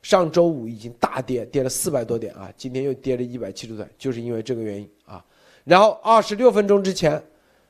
[0.01, 5.23] 上周五已经大跌跌了四百多点啊，今天又跌了一百七十多点，就是因为这个原因啊。
[5.63, 7.21] 然后二十六分钟之前，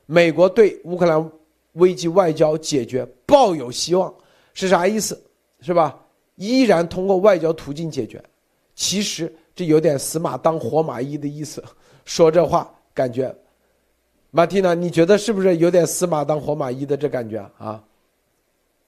[0.06, 1.30] 美国对乌克兰
[1.74, 4.12] 危机外交解决抱有希望，
[4.52, 5.20] 是啥意思？
[5.60, 5.96] 是吧？
[6.34, 8.20] 依然通过外交途径解决，
[8.74, 11.64] 其实这有点死马当活马医的意思。
[12.06, 13.34] 说这话感觉，
[14.30, 17.82] 马蒂娜，你觉得是不是有点死马当活马医的这感觉啊？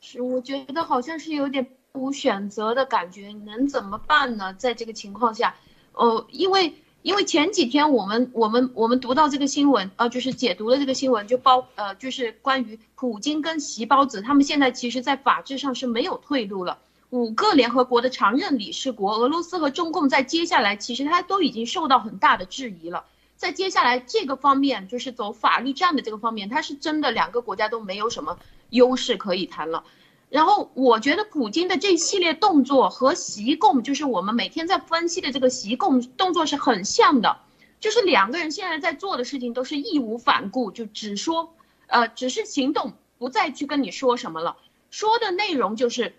[0.00, 3.32] 是，我觉得好像是有点无选择的感觉。
[3.44, 4.54] 能怎么办呢？
[4.54, 5.56] 在这个情况下，
[5.92, 16.78] 哦，因为因为前几天我们我们我们读到这个新闻，呃，就是解读了这个新闻，就包呃，就是关于普京跟习包子，他们现在其实在法制上是没有退路了。
[17.11, 23.04] 五个联合国的常任理事国，俄罗斯和中共在接下来其实它都已经受到很大的质疑了。
[23.36, 28.38] 在接下来这个方面，就是走法律战的这个方面，它是真的两个国家都没有什么
[28.68, 29.82] 优势可以谈了。
[30.28, 37.38] 然后我觉得普京的这系列动作和习共，就是我们每天在分析的这个习共动作是很像的，
[37.80, 41.52] 就是两个人现在在做的事情都是义无反顾，就只说，
[41.88, 44.58] 呃，只是行动，不再去跟你说什么了，
[44.90, 46.14] 说的内容就是。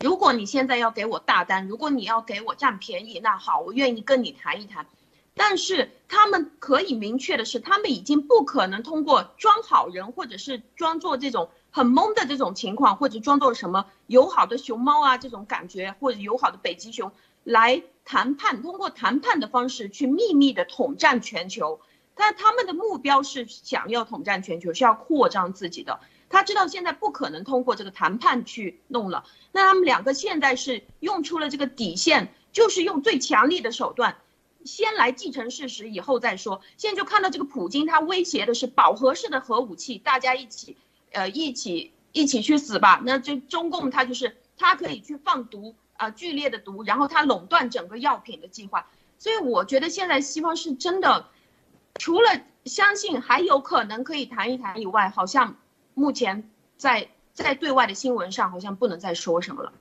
[0.00, 4.86] 如果你现在要给我大单，如果你要给我占便宜，那好，我愿意跟你谈一谈。
[5.34, 21.80] 但是他们可以明确的是，他们已经不可能通过装好人，或者是装作这种很懵的这种情况，或者装作什么友好的熊猫啊这种感觉，或者友好的北极熊来谈判，通过谈判的方式去秘密的统战全球。
[22.14, 26.00] 但他们的目标是想要统战全球，是要扩张自己的。
[26.28, 34.16] 他知道现在不可能通过这个谈判去弄了，那他们两个现在是用出了这个底线，就是用最强力的手段，
[34.64, 36.60] 先来继承事实，以后再说。
[36.76, 40.76] 现在就看到这个普京，他威胁的是饱和式的核武器，大家一起，
[41.12, 43.00] 呃，一起一起去死吧。
[43.04, 48.88] 那这中共他就是他可以去放毒啊，剧烈的毒，然后他垄断整个药品的计划。
[49.18, 51.28] 所以我觉得现在西方是真的，
[52.00, 52.28] 除了
[52.64, 55.56] 相信还有可能可以谈一谈以外，好像。
[55.98, 59.72] 目前在在对外的新闻上，好像不能再说什么了。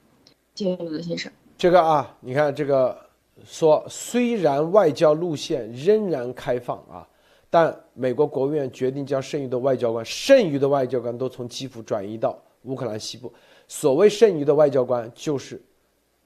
[0.55, 1.29] 谢谢刘先生。
[1.57, 2.97] 这个啊，你看这个
[3.43, 7.05] 说，虽然外交路线仍然开放啊，
[7.49, 13.31] 但美国国务院决定将剩余的外交官、剩余的外交官都从基辅转移到乌克兰西部。
[13.67, 15.61] 所谓剩余的外交官，就是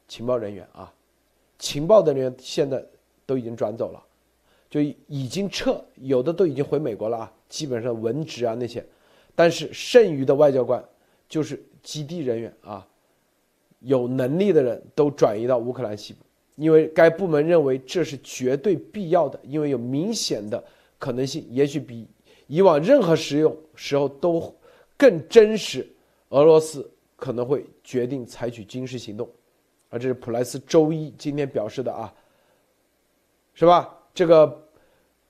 [0.07, 0.93] 情报人员啊，
[1.57, 2.85] 情报的人员现在
[3.25, 3.99] 都已经转走了，
[4.69, 8.85] 就已经撤，有的都已经回美国了啊，基本上文职啊那些。
[9.39, 10.83] 但是剩余的外交官，
[11.29, 12.85] 就是基地人员啊，
[13.79, 16.19] 有能力的人都转移到乌克兰西部，
[16.57, 20.61] 因为该部门认为这是绝对必要的，因为有明显的
[20.97, 22.05] 可能性，也许比
[22.47, 24.53] 以往任何时用时候都
[24.97, 25.87] 更真实。
[26.31, 29.25] 俄罗斯可能会决定采取军事行动，
[29.87, 32.13] 啊，这是普莱斯周一今天表示的啊，
[33.53, 33.97] 是吧？
[34.13, 34.67] 这个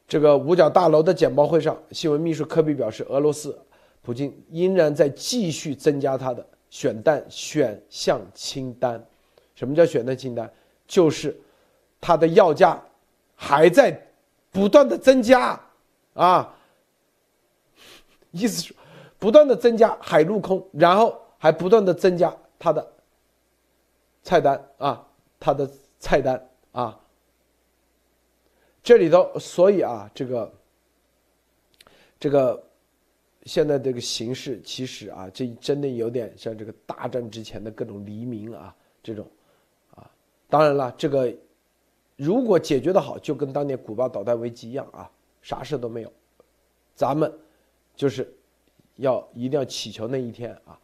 [0.07, 3.55] 这个五角大楼的简报会上，新闻秘书科比表示，俄罗斯。
[4.01, 9.03] 普京仍然在继续增加他的选弹选项清单。
[9.55, 10.51] 什么叫选弹清单？
[10.87, 11.39] 就是
[12.01, 12.81] 他的要价
[13.35, 14.09] 还在
[14.51, 15.59] 不断的增加
[16.13, 16.55] 啊。
[18.31, 18.75] 意思是
[19.19, 22.91] 不断的增加海陆空，然后还不断的增加他的
[24.23, 25.05] 菜单啊，
[25.39, 25.69] 他的
[25.99, 26.99] 菜单啊。
[28.81, 30.51] 这里头，所以啊，这个
[32.19, 32.68] 这个。
[33.43, 39.25] 现在这个形势其实啊，这真的有点像这个大战之前的各种黎明啊，这种，
[39.91, 40.11] 啊，
[40.49, 41.33] 当然了，这个
[42.17, 45.09] 如果解决的好，就跟当年古巴导弹危机一样啊，
[45.41, 46.11] 啥事都没有，
[46.95, 47.33] 咱们
[47.95, 48.31] 就是
[48.97, 50.77] 要一定要祈求那一天啊。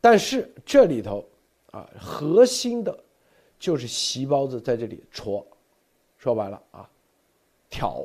[0.00, 1.24] 但是这里头
[1.70, 2.98] 啊，核心的，
[3.58, 5.46] 就是席包子在这里戳，
[6.16, 6.88] 说白了啊，
[7.68, 8.04] 挑，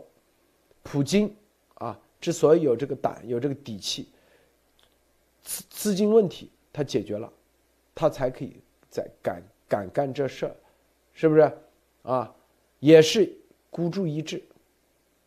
[0.84, 1.34] 普京
[1.76, 1.98] 啊。
[2.20, 4.10] 之所以有这个胆、有这个底气，
[5.44, 7.32] 资资金问题他解决了，
[7.94, 8.60] 他才可以
[8.90, 10.56] 再敢敢干这事儿，
[11.14, 11.52] 是不是？
[12.04, 12.34] 啊，
[12.80, 13.32] 也是
[13.70, 14.44] 孤注一掷，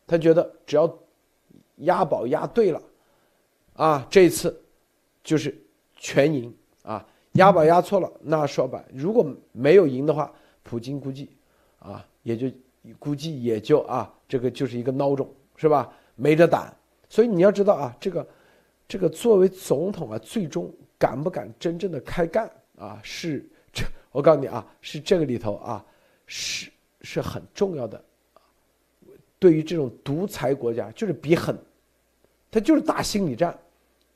[0.05, 0.99] 他觉得只要
[1.77, 2.81] 押宝押对了，
[3.75, 4.61] 啊，这一次
[5.23, 5.55] 就是
[5.95, 7.07] 全赢啊。
[7.33, 10.33] 押宝押错了，那说白，如果没有赢的话，
[10.63, 11.29] 普京估计
[11.79, 12.51] 啊，也就
[12.99, 15.93] 估计也就啊，这个就是一个孬种，是吧？
[16.15, 16.75] 没这胆。
[17.11, 18.25] 所以你要知道啊，这个，
[18.87, 23.01] 这个作为总统啊，最终敢不敢真正的开干啊？
[23.03, 23.83] 是这，
[24.13, 25.85] 我告诉你啊，是这个里头啊，
[26.25, 28.01] 是是很重要的，
[29.37, 31.53] 对于这种独裁国家就是比狠，
[32.49, 33.59] 他就是打心理战，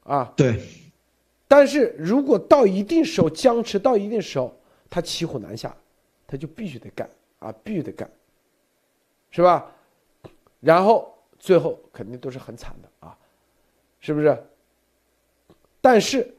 [0.03, 0.57] 啊，对。
[1.49, 4.57] 但是如果到一定时候僵持到一定时候，
[4.89, 5.75] 他骑虎难下，
[6.25, 8.09] 他就必须得干啊，必须得干，
[9.31, 9.69] 是吧？
[10.61, 13.17] 然后最后肯定都是很惨的啊，
[13.99, 14.37] 是不是？
[15.81, 16.33] 但是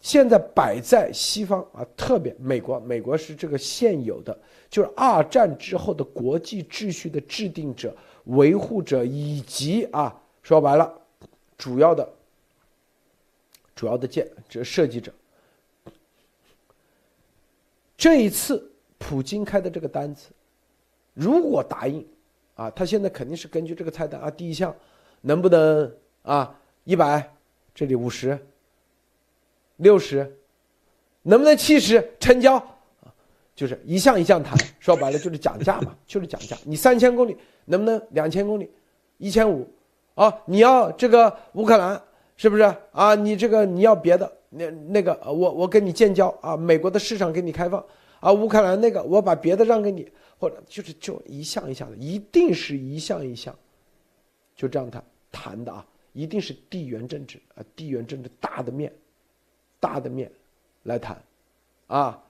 [0.00, 4.38] 现在摆在西方啊，特别美国，美国是这个现有的，
[4.70, 10.92] 就是二战之后的国际秩序的制定者、维护者以及啊，说白了，
[11.56, 12.08] 主要的。
[13.74, 15.12] 主要的建这设计者，
[17.96, 20.30] 这一次普京开的这个单子，
[21.14, 22.04] 如果答应，
[22.58, 24.74] 啊，他现在肯定是根据这个菜单啊，第一项
[25.20, 26.52] 能不能啊
[26.82, 27.32] 一百，
[27.72, 28.36] 这里五十，
[29.76, 30.36] 六十，
[31.22, 32.60] 能不能七十成交？
[33.54, 36.56] 就是一项一项谈，说白了就是讲价嘛，就是讲价。
[36.64, 37.36] 你三千公里
[37.66, 38.68] 能不能两千公里，
[39.18, 39.64] 一千五，
[40.16, 42.02] 啊，你要这个乌克兰。
[42.40, 43.16] 是不是啊？
[43.16, 47.84] 你这个你要别的，那那个我我跟你建交啊，美国的市场给你开放
[48.20, 50.08] 啊，乌克兰那个我把别的让给你，
[50.38, 53.56] 或者就是就一项一项的，一定是一项一项，
[54.54, 58.92] 就这样谈谈的啊，一定是地缘政治啊，地缘政治大的面，
[59.80, 60.30] 大的面
[60.84, 61.22] 来谈，
[61.88, 62.22] 啊，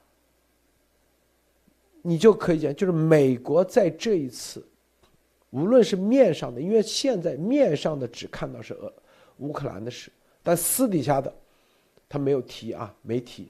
[2.03, 4.67] 你就可以讲，就是美国在这一次，
[5.51, 8.93] 无论是面上的，因为现在面上的只看到是俄。
[9.39, 10.11] 乌克兰的事，
[10.43, 11.33] 但私底下的
[12.09, 13.49] 他没有提啊，没提。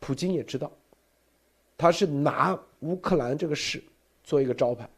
[0.00, 0.72] 普京也知道，
[1.76, 3.82] 他是拿乌克兰这个事
[4.22, 4.88] 做一个招牌，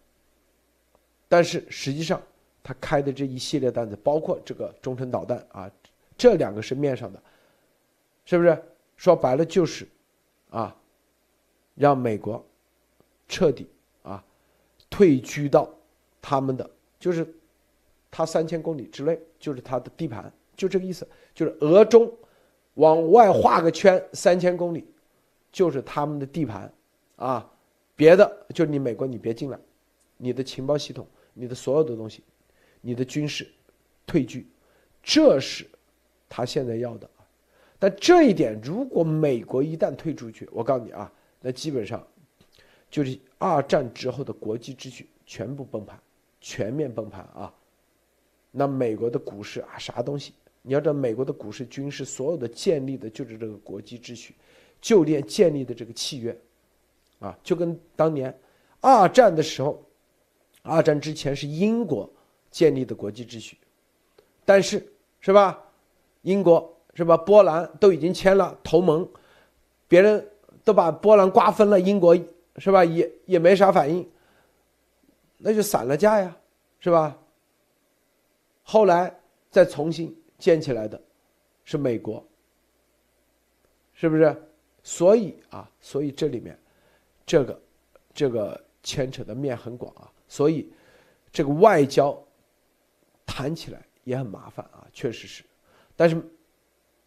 [1.29, 2.21] 但是实际上
[2.63, 5.71] 他开的这一系列单子，包括这个中程导弹啊，
[6.17, 7.23] 这两个是面上的，
[8.25, 8.63] 是不是？
[8.97, 9.87] 说白了就是
[10.51, 10.75] 啊，
[11.75, 12.45] 让美国
[13.29, 13.69] 彻底
[14.03, 14.23] 啊
[14.89, 15.69] 退居到
[16.21, 17.27] 他们的就是。
[18.09, 22.11] 他三千公里之内就是他的地盘，就这个意思，就是俄中
[22.75, 24.87] 往外画个圈，三千公里
[25.57, 26.71] 就是他们的地盘，
[27.17, 27.51] 啊，
[27.95, 29.59] 别的就是你美国你别进来，
[30.19, 32.23] 你的情报系统，你的所有的东西，
[32.83, 33.49] 你的军事
[34.07, 34.47] 退居，
[35.03, 35.67] 这是
[36.29, 37.09] 他现在要的。
[37.79, 42.07] 但这一点，如果美国一旦退出去，我告诉你啊，那基本上
[42.91, 45.99] 就是二战之后的国际秩序全部崩盘，
[46.39, 47.51] 全面崩盘啊。
[48.51, 50.35] 那美国的股市啊，啥东西？
[50.61, 54.35] 你要知道，美国的股市、军事所有的建立的就是这个国际秩序，
[54.81, 56.37] 就连建立的这个契约，
[57.19, 58.37] 啊，就跟当年
[58.81, 59.83] 二战的时候，
[60.63, 62.09] 二战之前是英国
[62.51, 63.59] 建立的国际秩序，
[64.45, 64.87] 但是
[65.21, 65.63] 是吧？
[66.23, 67.17] 英国是吧？
[67.17, 69.09] 波兰都已经签了同盟，
[69.89, 70.29] 别人
[70.65, 72.17] 都把波兰瓜分了，英国
[72.59, 72.85] 是吧？
[72.85, 74.09] 也也没啥反应，
[75.39, 76.37] 那就散了架呀，
[76.81, 77.19] 是吧？
[78.63, 79.15] 后来
[79.51, 81.01] 再重新建起来的，
[81.65, 82.25] 是美国，
[83.95, 84.43] 是不是？
[84.87, 86.57] 所以啊，所以这里面，
[87.27, 87.61] 这个，
[88.15, 90.71] 这个牵扯的面很广啊，所以
[91.33, 92.17] 这个外交
[93.27, 95.43] 谈起来也很麻烦啊，确实是。
[95.97, 96.23] 但是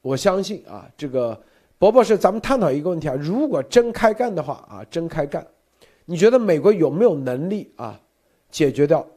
[0.02, 1.42] 我相信啊，这个
[1.78, 5.48] 伯伯是咱们探讨一个问题啊，如果真开干的话啊，真开干，
[6.04, 7.98] 你觉得美国有没有能力啊，
[8.52, 9.08] 解决掉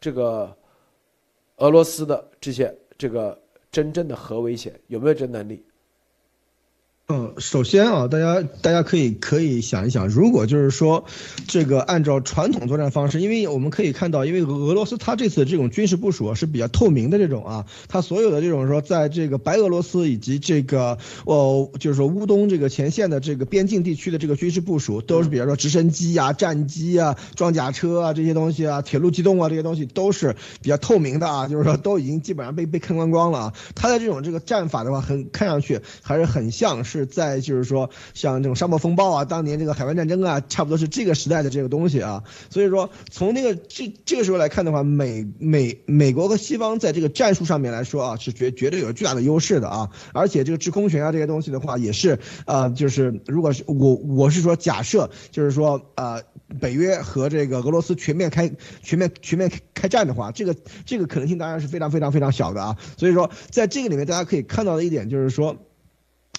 [0.00, 0.52] 这个？
[1.58, 3.36] 俄罗斯的这些这个
[3.68, 5.64] 真正的核威胁有没有这能力？
[7.10, 11.06] 嗯，首先啊，大家大家可以可以想一想，如果就是说，
[11.46, 33.54] 这个按照传统作战方式，因为我们可以看到，因为俄罗斯它这次这种军事部署是比较透明的这种啊，它所有的这种说，在这个白俄罗斯以及这个哦，就是说乌东这个前线的这个边境地区的这个军事部署，都是比方说直升机啊、战机啊、装甲车啊这些东西啊、铁路机动啊这些东西都是比较透明的啊，就是说都已经基本上被被看光光了啊。
[33.74, 36.97] 它的这种这个战法的话，很看上去还是很像是。
[36.98, 42.22] 是在就是说，像这种沙漠风暴啊，当年这个海湾战争啊，差不多是这个时代的这个东西啊。
[42.50, 49.90] 所以说，从那个这这个时候来看的话，美美美国和西方在这个战术上面来说啊，是绝绝对有巨大的优势的啊。
[50.12, 56.22] 而且这个制空权啊这些东西的话，也是呃，就是如果是我我是说假设，就是说呃，
[56.60, 58.50] 北约和这个俄罗斯全面开
[58.82, 62.76] 全面全面开战的话，这个这个可能性当然是非常非常非常小的啊。
[62.96, 65.56] 所以说，在这个里面大家可以看到的一点就是说。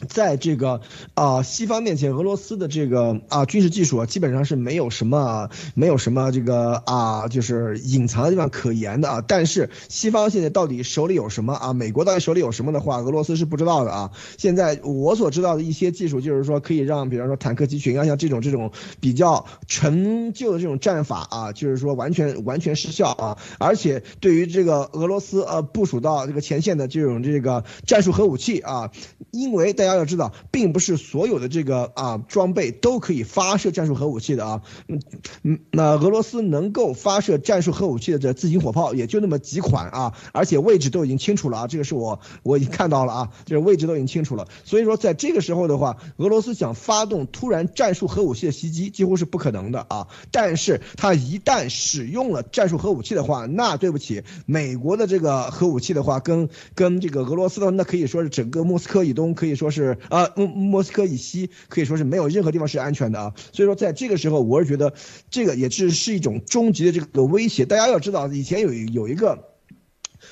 [0.08, 0.80] 在这个
[1.14, 9.22] 啊西方面前，俄罗斯的这个啊军事技术啊，基本上是没有什么没有什么这个啊就是隐藏的地方可言的啊。
[9.28, 11.74] 但是西方现在到底手里有什么啊？
[11.74, 14.10] 美国到底手里有什么的话，俄罗斯是不知道的啊。
[14.38, 18.72] 现在我所知道的一些技术，就是说可以让，比方说坦克集群啊，像这种这种
[19.02, 23.38] 比较陈旧的这种战法啊，就是说完全完全失效啊。
[23.58, 28.92] 而且对于这个俄罗斯呃部署到这个前线的这种这个战术核武器啊，
[29.32, 29.89] 因为大家。
[29.90, 34.62] 大家要知道，并不是所有的这个啊装备都可以发射战术核武器的啊。
[34.88, 35.02] 嗯
[35.42, 41.68] 嗯，那俄罗斯能够发射战术核武器的这自行火炮也就那么几款啊，而且位置都已经清楚了啊。
[41.68, 44.48] 这个是我我已经看到了啊，这个位置都已经清楚了。
[44.64, 50.06] 所以说，在这个时候的话，俄罗斯想发动突然战术核武器的袭击几乎是不可能的啊。
[50.30, 59.79] 但是他一旦使用了战术核武器的话，那对不起，美国的这个核武器的话，跟跟这个俄罗斯的那可以说是整个莫斯科以东可以说是。
[59.84, 64.94] 是啊，莫莫斯科以西可以说是没有任何地方是安全的啊，所以说在这个时候，我是觉得
[65.30, 67.66] 这个也是是一种终极的这个威胁。
[67.66, 69.46] 大家要知道，以前有有一个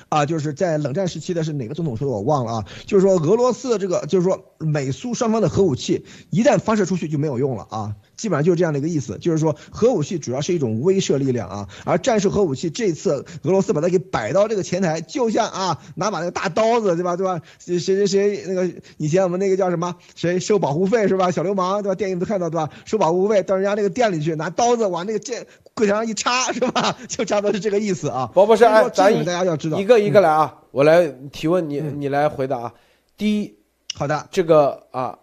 [0.10, 7.96] 啊，就是在冷战时期的是哪个总统说的我忘了啊，就是说俄罗斯的这个就是说美苏双方的核武器一旦发射出去就没有用了啊。
[8.18, 17.16] 基本上就是这样的一个意思，就是说核武器主要是一种威慑力量啊，而战术核武器这次俄罗斯把它给摆到这个前台，就像啊拿把那个大刀子，对吧？
[17.16, 17.40] 对吧？
[17.60, 19.96] 谁谁谁那个以前我们那个叫什么？
[20.16, 21.30] 谁收保护费是吧？
[21.32, 21.96] 小流氓对吧？
[21.96, 22.70] 电影都看到对吧？
[22.86, 25.46] 收保护费到人家那个店里去，拿刀子往那个剑
[25.76, 26.98] 柜台上一插是吧？
[27.08, 28.32] 就差不多是这个意思啊。
[28.34, 32.74] 包博士，哎，咱大家要知道一个一个来啊，我来提问你，你来回答啊。
[33.16, 33.56] 第一，
[33.94, 35.20] 好的，这个啊。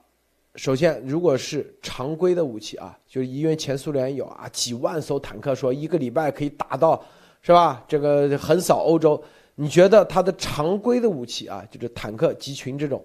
[0.56, 7.04] 首先，如果是常规的武器啊，就是因为前苏联有啊几万艘坦克，说一个礼拜可以打到，
[7.42, 7.84] 是吧？
[7.88, 9.20] 这个横扫欧洲。
[9.56, 13.04] 你觉得它的常规的武器啊，就是坦克集群这种，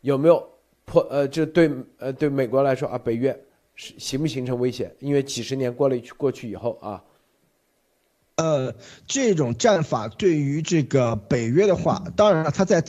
[0.00, 0.42] 有没有
[0.84, 1.02] 破？
[1.10, 3.38] 呃，就对呃对美国来说啊，北约
[3.74, 4.94] 是形不形成威胁？
[5.00, 7.02] 因为几十年过了过去以后啊。
[8.36, 8.74] 呃，
[9.06, 12.84] 这种战法对于这个北约的话，当然了，它在，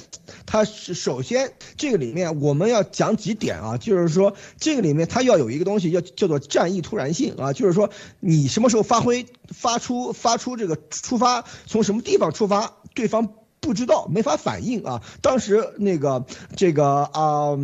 [0.45, 15.01] 它是首先这个里面我们要讲几点啊，就是说这个里面它要有一个东西要叫做战役突然性啊，就是说你什么时候发挥发出发出这个出发从什么地方出发，对方不知道没法反应啊。
[15.21, 16.25] 当时那个
[16.57, 17.57] 这个啊。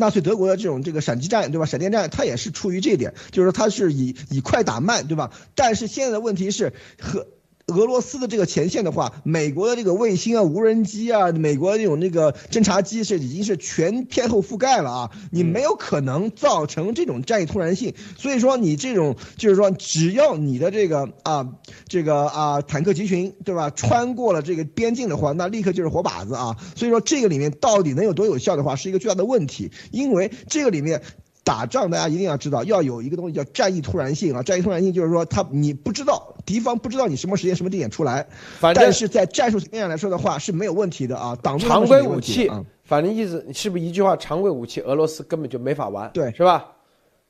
[0.00, 1.66] 纳粹德国的这种这个闪击战，对吧？
[1.66, 5.30] 闪电战，它也是出于这一点，就是说它是以以快打慢，对吧？
[5.54, 7.28] 但是现在的问题是和。
[7.70, 17.94] 俄罗斯的这个前线的话，美国的这个卫星啊、无人机啊，美国那种那个侦察机是已经是全天候覆盖了啊，你没有可能造成这种战役突然性。
[18.18, 21.48] 所以说你这种就是说，只要你的这个啊
[21.88, 26.56] 这个啊坦克集群对吧，穿过了这个边境的话，那立刻就是活靶子啊。
[26.76, 31.02] 所以说这个里面到底能有多有效的话，是一个巨大的问题，因为这个里面。
[31.42, 34.42] 打仗，大家一定要知道，要有一个东西叫战役突然性啊！
[34.42, 38.26] 战役突然性就是说，他你不知道敌方不知道你什么时间、什么地点出来，
[38.74, 41.36] 但是在战术层面上来说的话是没有问题的啊。
[41.58, 42.50] 常规武器，
[42.84, 44.16] 反正意思是不是一句话？
[44.16, 46.66] 常规武器，俄罗斯根本就没法玩，对，是吧？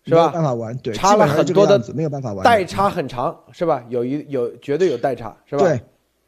[0.05, 0.27] 是吧？
[0.29, 3.85] 没办法玩，对，差了很多的，没有办法玩，代差很长，是吧？
[3.89, 5.63] 有一有绝对有代差，是吧？
[5.63, 5.81] 对。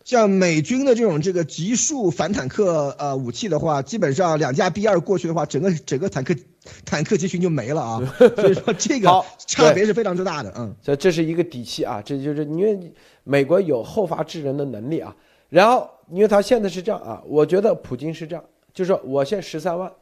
[0.05, 6.35] 像美军的这种这个极速反坦克呃武器的话，基本上两架 B 二过去的话，整个整个坦克
[6.85, 8.01] 坦克集群就没了啊。
[8.37, 9.09] 所以说这个
[9.39, 10.75] 差别是非常之大的，嗯。
[10.81, 12.93] 所以这是一个底气啊，这就是因为
[13.25, 15.15] 美国有后发制人的能力啊。
[15.49, 19.93] 然后因为他现在是这样啊，我觉得普京是这样，就是我现十三万，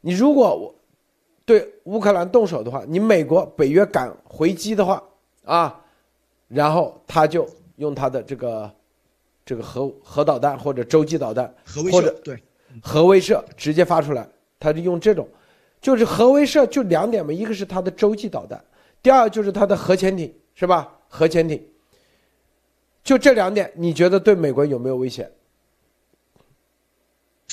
[0.00, 0.74] 你如果我
[1.44, 5.02] 对乌克兰动手的话，你美国北约敢回击的话
[5.44, 5.80] 啊，
[6.48, 8.70] 然后他就用他的这个。
[9.46, 11.54] 这个核核导弹或者洲际导弹，
[11.92, 12.42] 或者对
[12.80, 14.26] 核威慑直接发出来，
[14.58, 15.28] 他就用这种，
[15.84, 18.58] 就是核威慑就两点嘛，一个是它的洲际导弹，
[19.02, 20.90] 第二就是它的核潜艇，是吧？
[21.10, 21.62] 核潜艇，
[23.02, 25.30] 就这两点，你觉得对美国有没有危险？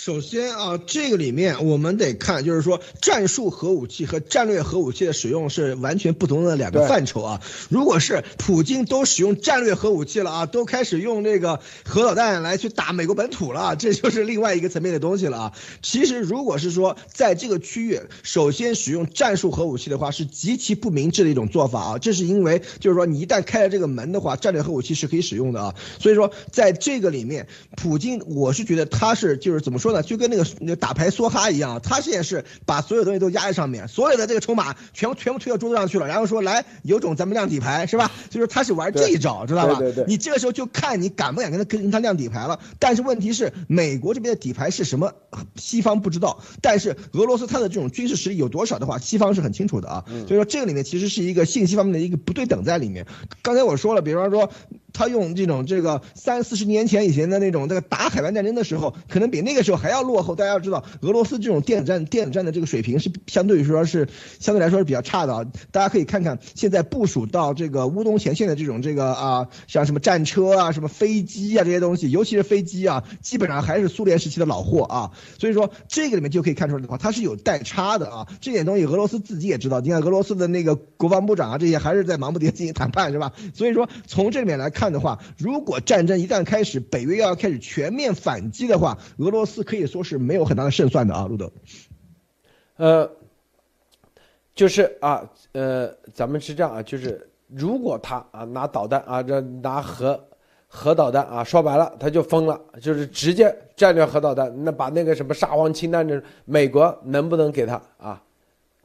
[0.03, 7.39] 首先啊，这个里面我们得看，就是说战术核武器和战略核武器的使用是完全不同的两个范畴啊。
[7.69, 15.53] 如果是普京都使用战略核武器了啊，都开始用这个核导弹来去打美国本土了， 这就是另外一个层面的东西了啊。
[15.83, 21.97] 其实如果是说在这个区域首先使用战术核武器的话，是极其不明智的一种做法啊。
[21.99, 25.75] 这是因为就是说你一旦开了这个门的话，战略核武器是可以使用的啊。
[25.99, 27.47] 所以说在这个里面，
[27.77, 29.90] 普京我是觉得他是就是怎么说？
[29.91, 30.03] 说呢？
[30.03, 38.11] 就跟那个那个打牌梭哈一样，他现在是把所有东西都压在上面，所有的这个筹码全部全部推到桌子上去了，然后说来有种咱们亮底牌是吧？
[38.29, 39.75] 就是他是玩这一招，知道吧？
[39.75, 40.05] 对对对。
[40.07, 42.59] 你这个时候就看你敢不敢跟他跟他亮底牌了。
[42.79, 45.13] 但是问题是，美国这边的底牌是什么？
[45.55, 46.41] 西方不知道。
[46.61, 50.05] 但是俄罗斯它的这种军事实力有多少的话，西方是很清楚的啊。
[50.27, 53.05] 所以说这个里面其实是一个信息方面的一个不对等在里面。
[53.41, 54.51] 刚才我说了，比方说。
[54.93, 60.35] 他用这种这个三四十年前以前的那种这个打海湾战争的时候，可能比那个时候还要落后。
[60.35, 64.07] 大家要知道，俄罗斯这种电子战电子战的这个水平是相对于说是
[64.39, 65.47] 相对来说是比较差的。
[65.71, 75.11] 大家可以看看现在部署到这个乌东前线的这种这个啊，像什么战车啊、什么飞机啊这些东西，尤其是飞机啊，基本上还是苏联时期的老货啊。
[75.39, 78.27] 所以说这个里面就可以看出来的话，它是有代差的啊。
[78.41, 79.79] 这点东西俄罗斯自己也知道。
[79.79, 83.31] 你看俄罗斯的那个国防部长啊，这些还是在忙不迭进行谈判是吧？
[83.53, 84.80] 所以说从这里面来看。
[84.81, 91.51] 看的话，如果战争一旦开始，北约要开始全面反击的话，俄罗斯可以说是没有很大的胜算的啊，路德。
[92.77, 93.07] 呃，
[94.55, 100.19] 就是啊，呃，咱们是这样啊，就是如果他啊拿导弹啊，这拿核
[100.67, 108.19] 核导弹啊，说白了他就疯了，就是直接战略核导弹，那把那个什么沙皇氢弹，这美国能不能给他啊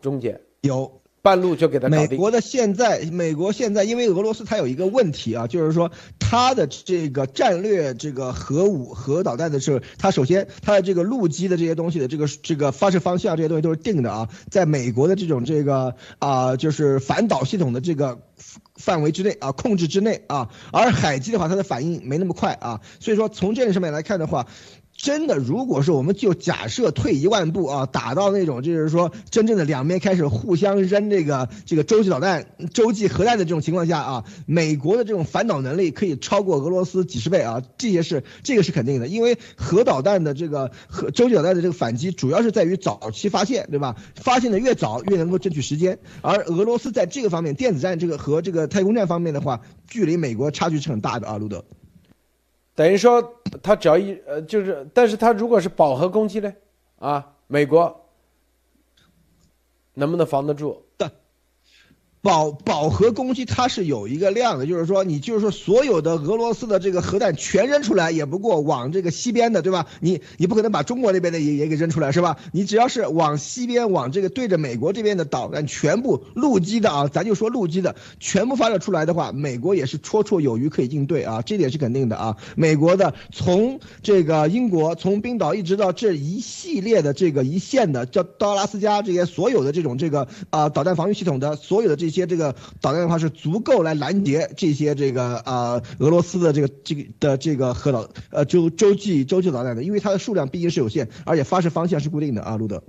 [0.03, 0.39] 终结？
[0.61, 1.01] 有。
[1.27, 5.91] 半路就给他美国的现在，美国现在因为俄罗斯它有一个问题啊，就是说
[6.21, 18.21] 它的这个战略这个核武核导弹的时候，它首先它的这个陆基的这些东西的这个这个发射方向这些东西都是定的啊，在美国的这种这个啊就是反导系统的这个
[18.77, 24.47] 范围之内啊控制之内啊，而海基的话它的反应没那么快啊，所以说从这个上面来看的话。
[25.07, 43.95] 真的，如果说我们就假设退一万步啊，打到那种就是说真正的两边开始互相扔这个这个洲际导弹、洲际核弹的这种情况下啊，美国的这种反导能力可以超过俄罗斯几十倍啊，这些是这个是肯定的，因为核导弹的这个核洲际导弹的这个反击主要是在于早期发现，对吧？
[44.17, 51.65] 发现的越早越能够争取时间，而俄罗斯在这个方面，电子战这个和这个太空战方面的话，距离美国差距是很大的啊，路德。
[52.77, 53.21] 等于说，
[53.61, 56.55] 他只要一呃，就是，但是他如果是饱和攻击呢，
[57.01, 58.09] 啊，美国
[59.95, 60.86] 能不能防得住？
[62.27, 69.87] 饱饱和攻击它是有一个量的，就是说你就是说所有的俄罗斯的这个核弹全扔出来，也不过往这个西边的，对吧？
[70.01, 72.37] 你你不可能把中国那边的也也给扔出来，是吧？
[72.51, 82.37] 你只要是往西边往这个对着美国这边的导弹全部陆基的啊，咱就说陆基的全部发射出来的话，美国也是绰绰有余可以应对啊，这点是肯定的啊。
[82.57, 92.27] 美国的从这个英国从冰岛一直到这一系列的这个一线的叫到阿拉斯加这些所有的这种这个啊导弹防御系统的所有的这些些。
[92.27, 102.83] 些这个导弹的话是足够来拦截这些这个啊俄罗斯的这个这个的这个核导呃洲洲际洲际导弹的，因为它的数量毕竟是有限，而且发射方向是固定的啊，路德。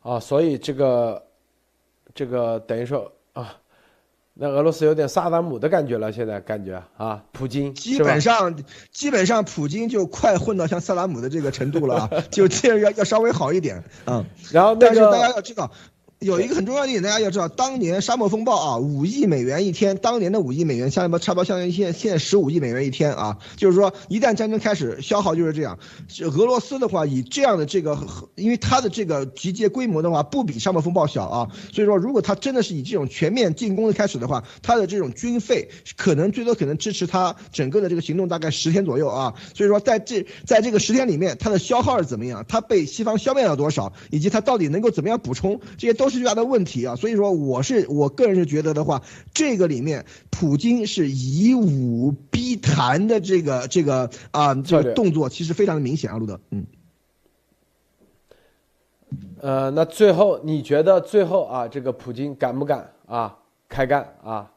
[0.00, 1.24] 啊，所以这个
[2.14, 3.56] 这个等于说啊，
[4.32, 8.56] 那俄罗斯有点萨达姆的感觉了，现在感觉啊，普京基本上
[8.90, 15.70] 基本上普京就快混到像萨达姆的这个程度了啊， 就这要要稍微好一点嗯，然后但是大家要知道。
[16.24, 23.36] 有一个很重要的点，大家要知道，当年沙漠风暴啊，五亿美元一天，当年的五亿美元，差不多差不多相当于现现在十五亿美元一天啊。
[23.56, 25.78] 就是说，一旦战争开始，消耗就是这样。
[26.22, 27.98] 俄罗斯的话，以这样的这个，
[28.36, 31.50] 因为它的这个集结规模的话，不比沙漠风暴小啊。
[31.74, 39.34] 所以说，如果它真的是以这种全面进攻的开始的话，它的这种军费可能最多可能支持它整个的这个行动大概十天左右啊。
[39.52, 42.46] 所以说，在这在这个十天里面，它的消耗是怎么样？
[42.48, 43.92] 它被西方消灭了多少？
[44.10, 45.60] 以及它到底能够怎么样补充？
[45.76, 46.13] 这些都是。
[46.18, 56.66] 最大的问题啊，所以说我是我个人是觉得的话，这个里面普京是以武逼谈的这个这个啊这个动作，其实非常的明显啊，路德，嗯，
[59.40, 63.38] 呃，那最后你觉得最后啊，这个普京敢不敢啊
[63.68, 64.50] 开干啊？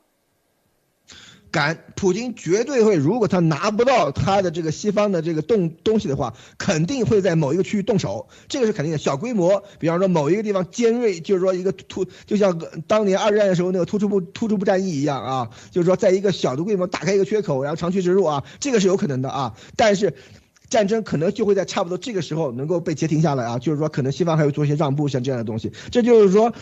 [1.51, 2.95] 敢，普京绝对会。
[2.95, 8.97] 如果他拿不到他的这个西方的这个动东西的话，肯定会在某一个区域动手，这个是肯定的。
[8.97, 19.53] 小规模，比方说某一个地方尖锐，就是说一个突，就像当年二战的时候那个突出部突出部战役一样啊，就是说在一个小的规模打开一个缺口，然后长驱直入啊，这个是有可能的啊。
[19.75, 20.13] 但是，
[20.69, 25.71] 战争可能就会在差不多这个时候能够被截停下来啊，就是说可能西方还会做一些让步，像这样的东西。
[25.91, 26.53] 这就是说。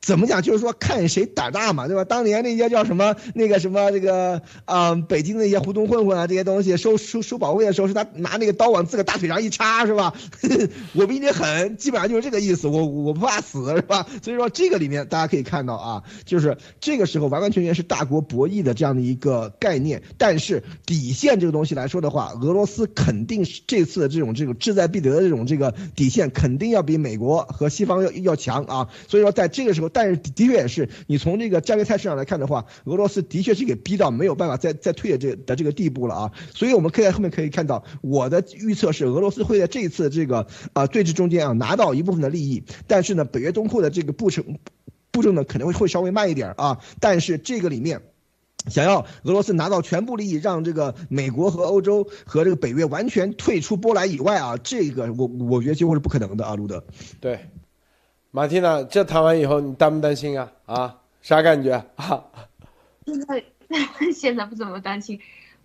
[0.00, 0.40] 怎么讲？
[0.40, 2.04] 就是说看谁胆大嘛，对吧？
[2.04, 10.14] 当年那些叫什么那个什么这个啊，北京那些胡同混混啊，这些东西收收收保卫的时候，是他拿那个刀往自个大腿上一插，是吧？
[10.94, 12.66] 我比你狠，基本上就是这个意思。
[12.66, 14.06] 我我不怕死，是吧？
[14.22, 20.02] 所以说这个里面大家可以看到啊，就是这个时候完完全全是大国博弈的这样的一个概念。
[20.16, 28.88] 但是底线这个东西来说的话，俄罗斯肯定是这次的这种这种志在必得的这种这个底线，肯定要比美国和西方要要强啊。
[29.06, 29.89] 所以说在这个时候。
[29.92, 36.32] 但是的确也是，你从这个战略态势上来看的话，俄罗斯的确是给逼到没有办法再再退的这的这个地步了啊！
[36.54, 44.58] 所以我们可以在后面可以看到，我的预测是俄罗斯会在这一次这个啊对峙中间啊拿到一部分的利益，但是呢，北约东扩的这个步程
[45.10, 48.00] 步骤呢可能会会稍微慢一点啊，但是这个里面
[48.68, 56.84] 想要俄罗斯拿到全部利益，让这个美国和欧洲和这个北约完全退出波兰以外啊，这个我我觉得几乎是不可能的啊，路德。
[57.20, 57.38] 对。
[58.32, 60.52] 马蒂娜，这谈完以后你担不担心啊？
[60.66, 62.22] 啊，啥感觉啊？
[63.04, 63.44] 现 在
[64.12, 65.20] 现在不怎么担心，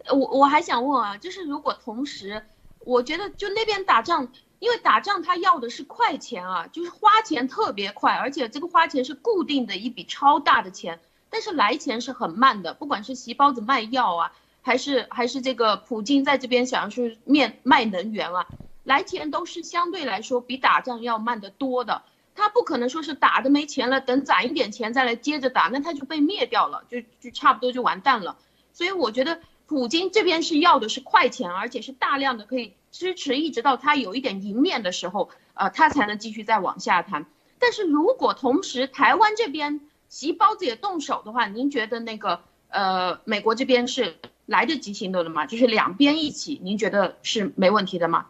[0.10, 2.42] 我我还想问啊，就是如果同时，
[2.80, 14.32] 我觉得就那边打仗，因为打仗他要的是快钱啊，就是花钱特别快，而且这个花钱是固定的一笔超大的钱，但是来钱是很慢的，不管是席包子卖药啊，
[14.64, 18.48] 还是还是这个普京在这边想要去面卖能源啊，
[18.84, 22.02] 来钱都是相对来说比打仗要慢得多的。
[22.36, 28.38] 他不可能说是打的没钱了，等攒一点钱再来接着打，那他就被灭掉了，就就差不多就完蛋了。
[28.74, 37.26] 所以我觉得普京这边是要的是快钱，而且是大量的可以支持，一直到他有一点赢面的时候，呃，他才能继续再往下谈。
[37.58, 39.80] 但是如果同时台湾这边
[40.10, 45.46] 席包子也动手的话，您觉得那个呃美国这边是来得及行动的吗？
[45.46, 48.28] 就是两边一起，您觉得是没问题的吗？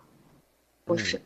[0.85, 1.21] 不是。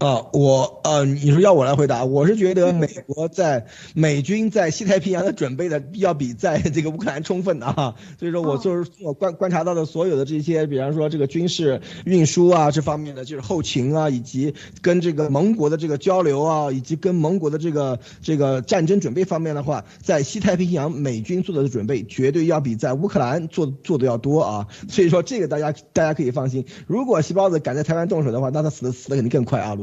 [0.00, 29.76] 啊，我呃，你说要我来回答，我是觉得美国在美军在西太平洋的准备的要比在这个乌克兰充分的哈，所以说我就是我观观察到的所有的这些，比方说这个军事运输啊这方面的，就是后勤啊，以及跟这个盟国的这个交流啊，以及跟盟国的这个这个战争准备方面的话，在西太平洋美军做的准备绝对要比在乌克兰做做的要多啊，所以说这个大家大家可以放心，如果西包子敢在台湾动手的话，那他死的死的肯定更快啊，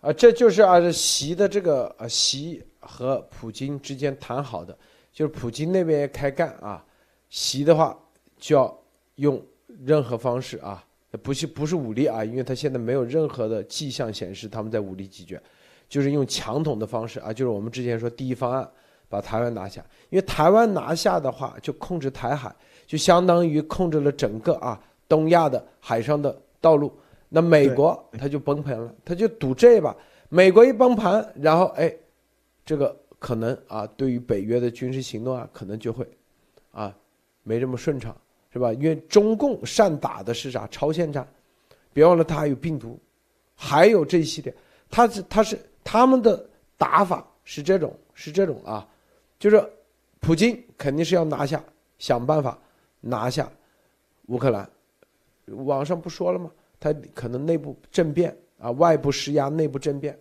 [0.00, 4.76] 啊，这就是啊，习的这个啊，习和普京之间谈好的，
[5.12, 6.84] 就是普京那边开干啊，
[7.30, 7.96] 习的话
[8.36, 8.82] 就要
[9.16, 9.40] 用
[9.84, 10.84] 任何方式啊，
[11.22, 15.40] 不是不是武力啊，因为他现在没有任何的迹象显示他们在武力解决，
[15.88, 18.68] 就是用强统的方式啊，就是我们之前说第一方案
[19.08, 22.52] 把台湾拿下，因为台湾拿下的话就控制台海，
[22.88, 26.92] 就相当于控制了整个啊东亚的海上的道路。
[27.34, 29.96] 那美国他就崩盘了，他就赌这把。
[30.28, 31.94] 美国一崩盘，然后哎，
[32.64, 36.06] 这个可能啊，对于北约的军事行动啊，可能就会
[36.72, 36.94] 啊
[37.42, 38.14] 没这么顺畅，
[38.50, 38.70] 是吧？
[38.74, 40.66] 因为中共善打的是啥？
[40.68, 41.26] 朝鲜战，
[41.92, 42.98] 别忘了他还有病毒，
[43.54, 44.54] 还有这一系列，
[44.90, 46.46] 他是他是他们的
[46.76, 48.86] 打法是这种是这种啊，
[49.38, 49.62] 就是
[50.20, 51.62] 普京肯定是要拿下，
[51.98, 52.58] 想办法
[53.00, 53.50] 拿下
[54.28, 54.68] 乌克兰，
[55.46, 56.50] 网上不说了吗？
[56.82, 60.18] 他可能内部政变啊，外部施压，内部政变，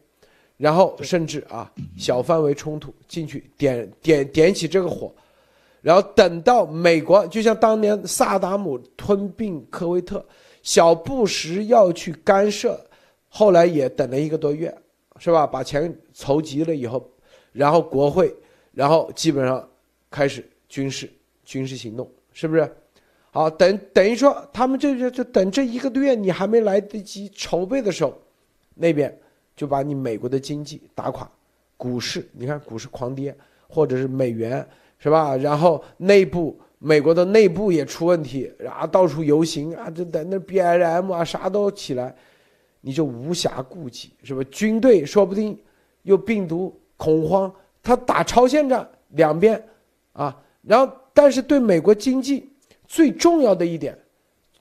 [0.57, 5.11] 然后甚至啊小范围冲突进去点点点起这个火，
[5.81, 10.23] 然后等到美国就像当年萨达姆吞并科威特，
[10.61, 12.79] 小布什要去干涉，
[13.27, 14.71] 后来也等了一个多月，
[15.17, 15.47] 是吧？
[15.47, 17.03] 把钱筹集了以后，
[17.51, 18.31] 然后国会，
[18.71, 19.67] 然后基本上
[20.11, 21.11] 开始军事
[21.43, 22.71] 军事行动，是不是？
[23.34, 28.14] 好，等等于说，他们这就就等这一个多月，你还没来得及筹备的时候，
[28.76, 29.18] 那边
[29.56, 31.32] 就把你美国的经济打垮，
[31.78, 33.34] 股市你看股市狂跌，
[33.70, 34.68] 或者是美元
[34.99, 35.38] 是吧？
[35.38, 42.14] 然后内部美国的内部也出问题，然后到处游行啊，这等那 B L M 啊啥都起来，
[42.82, 44.44] 你就无暇顾及是吧？
[44.52, 45.58] 军队说不定
[46.02, 47.49] 又病毒恐慌，
[47.82, 49.64] 他打超限战两边
[50.12, 52.51] 啊，然后但是对美国经济。
[52.91, 53.97] 最重要的一点，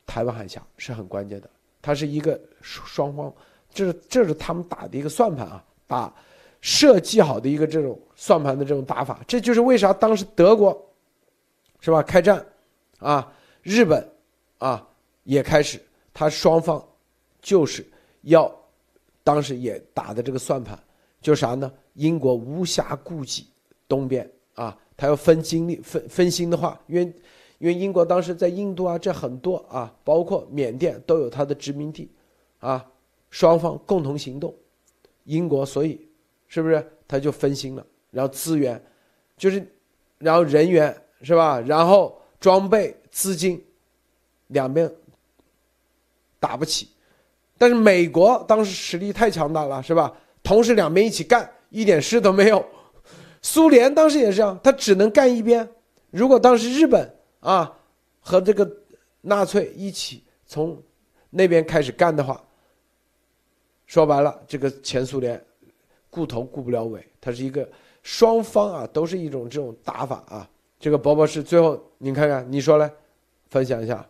[0.06, 1.50] 台湾海峡是很关键的，
[1.82, 3.34] 它是一个双方，
[3.74, 6.14] 这是这是他们打的一个算盘啊，把
[6.60, 10.80] 设计好的一个这种算盘的这种打法，这就是为啥当时德国
[11.80, 12.46] 是吧开战，
[13.00, 13.32] 啊，
[13.62, 14.08] 日本
[14.58, 14.88] 啊
[15.24, 15.82] 也开始，
[16.14, 16.80] 他双方
[17.42, 17.84] 就是
[18.20, 18.48] 要
[19.24, 20.78] 当时也打的这个算盘，
[21.20, 21.72] 就啥呢？
[21.94, 23.48] 英国无暇顾及
[23.88, 27.12] 东边啊，他要分精力分分心的话，因为。
[27.60, 32.10] 因为英国当时在印度啊，这很多啊，包括缅甸都有它的殖民地，
[32.58, 32.84] 啊，
[33.28, 34.54] 双方共同行动，
[35.24, 36.00] 英国所以
[36.48, 38.82] 是不是他就分心了，然后资源，
[39.36, 39.62] 就是，
[40.16, 41.60] 然后人员是吧？
[41.60, 43.62] 然后装备、资金，
[44.46, 44.90] 两边
[46.38, 46.88] 打不起。
[47.58, 50.10] 但是美国当时实力太强大了，是吧？
[50.42, 52.64] 同时两边一起干，一点事都没有。
[53.42, 55.68] 苏联当时也是这样，他只能干一边。
[56.10, 57.76] 如果当时日本啊
[58.20, 58.70] 和这个
[59.22, 60.80] 纳粹一起从
[61.30, 62.42] 那边开始干的话，
[63.86, 65.42] 说白了，这个前苏联
[66.08, 67.68] 顾头顾不了尾，它是一个
[68.02, 70.48] 双方啊都是一种这种打法啊。
[70.78, 72.90] 这个博博士最后你看看，你说来
[73.48, 74.06] 分享一下。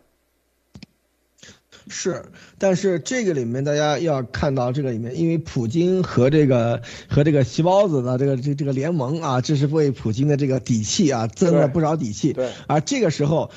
[1.87, 2.23] 是，
[2.57, 12.33] 但是这个里面大家要看到这个里面，因为普京和这个和这个细包子的这个这这个联盟啊，这是为普京的这个底气啊增了不少底气。
[12.33, 13.49] 对，而这个时候。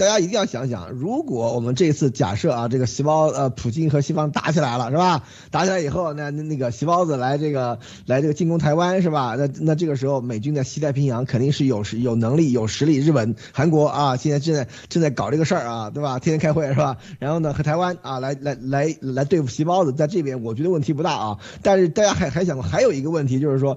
[0.00, 5.24] 大家一定要想想，如果我们这次假设啊，这个细胞呃，普京和西方打起来了，是吧？
[5.50, 9.36] 打起来以后，那那那个细包子来这个来这个进攻台湾，是吧？
[9.36, 12.96] 那那这个时候，美军在西太平洋肯定是有实有能力有实力。
[12.96, 16.18] 日本、韩国啊，现在正在正在搞这个事儿啊，对吧？
[16.18, 16.96] 天天开会是吧？
[17.18, 21.38] 然后呢，和台湾啊来来来来对付细包子，在这边我觉得问题不大啊。
[21.60, 23.76] 但是大家还还想过还有一个问题就是说。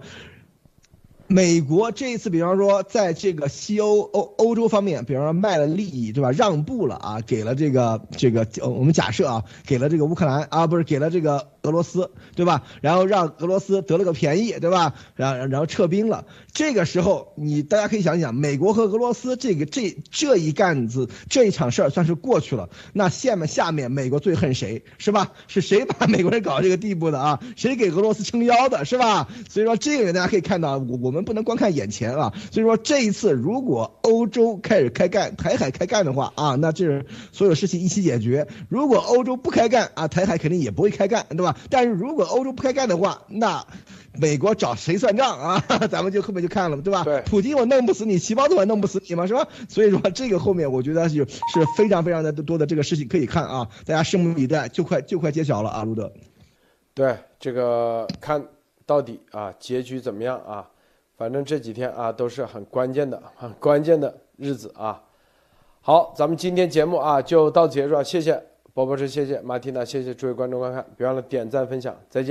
[1.27, 6.31] 美国这一次，比方说，在这个西欧欧欧洲方面，比方说卖了利益，对吧？
[6.31, 12.63] 让步了啊，给了这个这个，我们假设啊，给了这个乌克兰啊，不是给了这个俄罗斯，对吧？
[12.81, 14.93] 然后让俄罗斯得了个便宜，对吧？
[15.15, 16.25] 然后然后撤兵了。
[16.51, 22.69] 这个时候，你大家可以想想，美国和俄罗斯这个这这一干子这一场事儿算是过去了。
[22.93, 25.31] 那下面下面美国最恨谁是吧？
[25.47, 27.39] 是谁把美国人搞这个地步的啊？
[27.55, 29.29] 谁给俄罗斯撑腰的是吧？
[29.49, 32.33] 所以说这个人大家可以看到，我我们不能光看眼前啊。
[32.51, 38.47] 所以说这一次如果欧洲开始开干，台海开干的话啊，那这所有事情一起解决。
[38.69, 41.52] 如果欧洲不开干啊，台海肯定也不会开干，对吧？
[41.69, 43.65] 但是如果欧洲不开干的话，那。
[44.15, 45.59] 美国找谁算账啊？
[45.89, 47.03] 咱们就后面就看了，对吧？
[47.03, 49.47] 对，普京我弄不死你，细胞子我弄不死你嘛，是吧？
[49.67, 56.13] 所以说这个后面我觉得是是非常非常的多的这个事情可以看啊，大家拭目以待，就快就快揭晓了啊，路德。
[56.93, 58.45] 对，这个看
[58.85, 60.69] 到底啊，结局怎么样啊？
[61.17, 65.01] 反正这几天啊都是很关键的、很关键的日子啊。
[65.81, 68.39] 好，咱们今天节目啊就到此结束，谢谢
[68.73, 72.21] 波波士，谢谢马蒂娜，谢谢诸位观众观看，别忘了点赞分享，再见。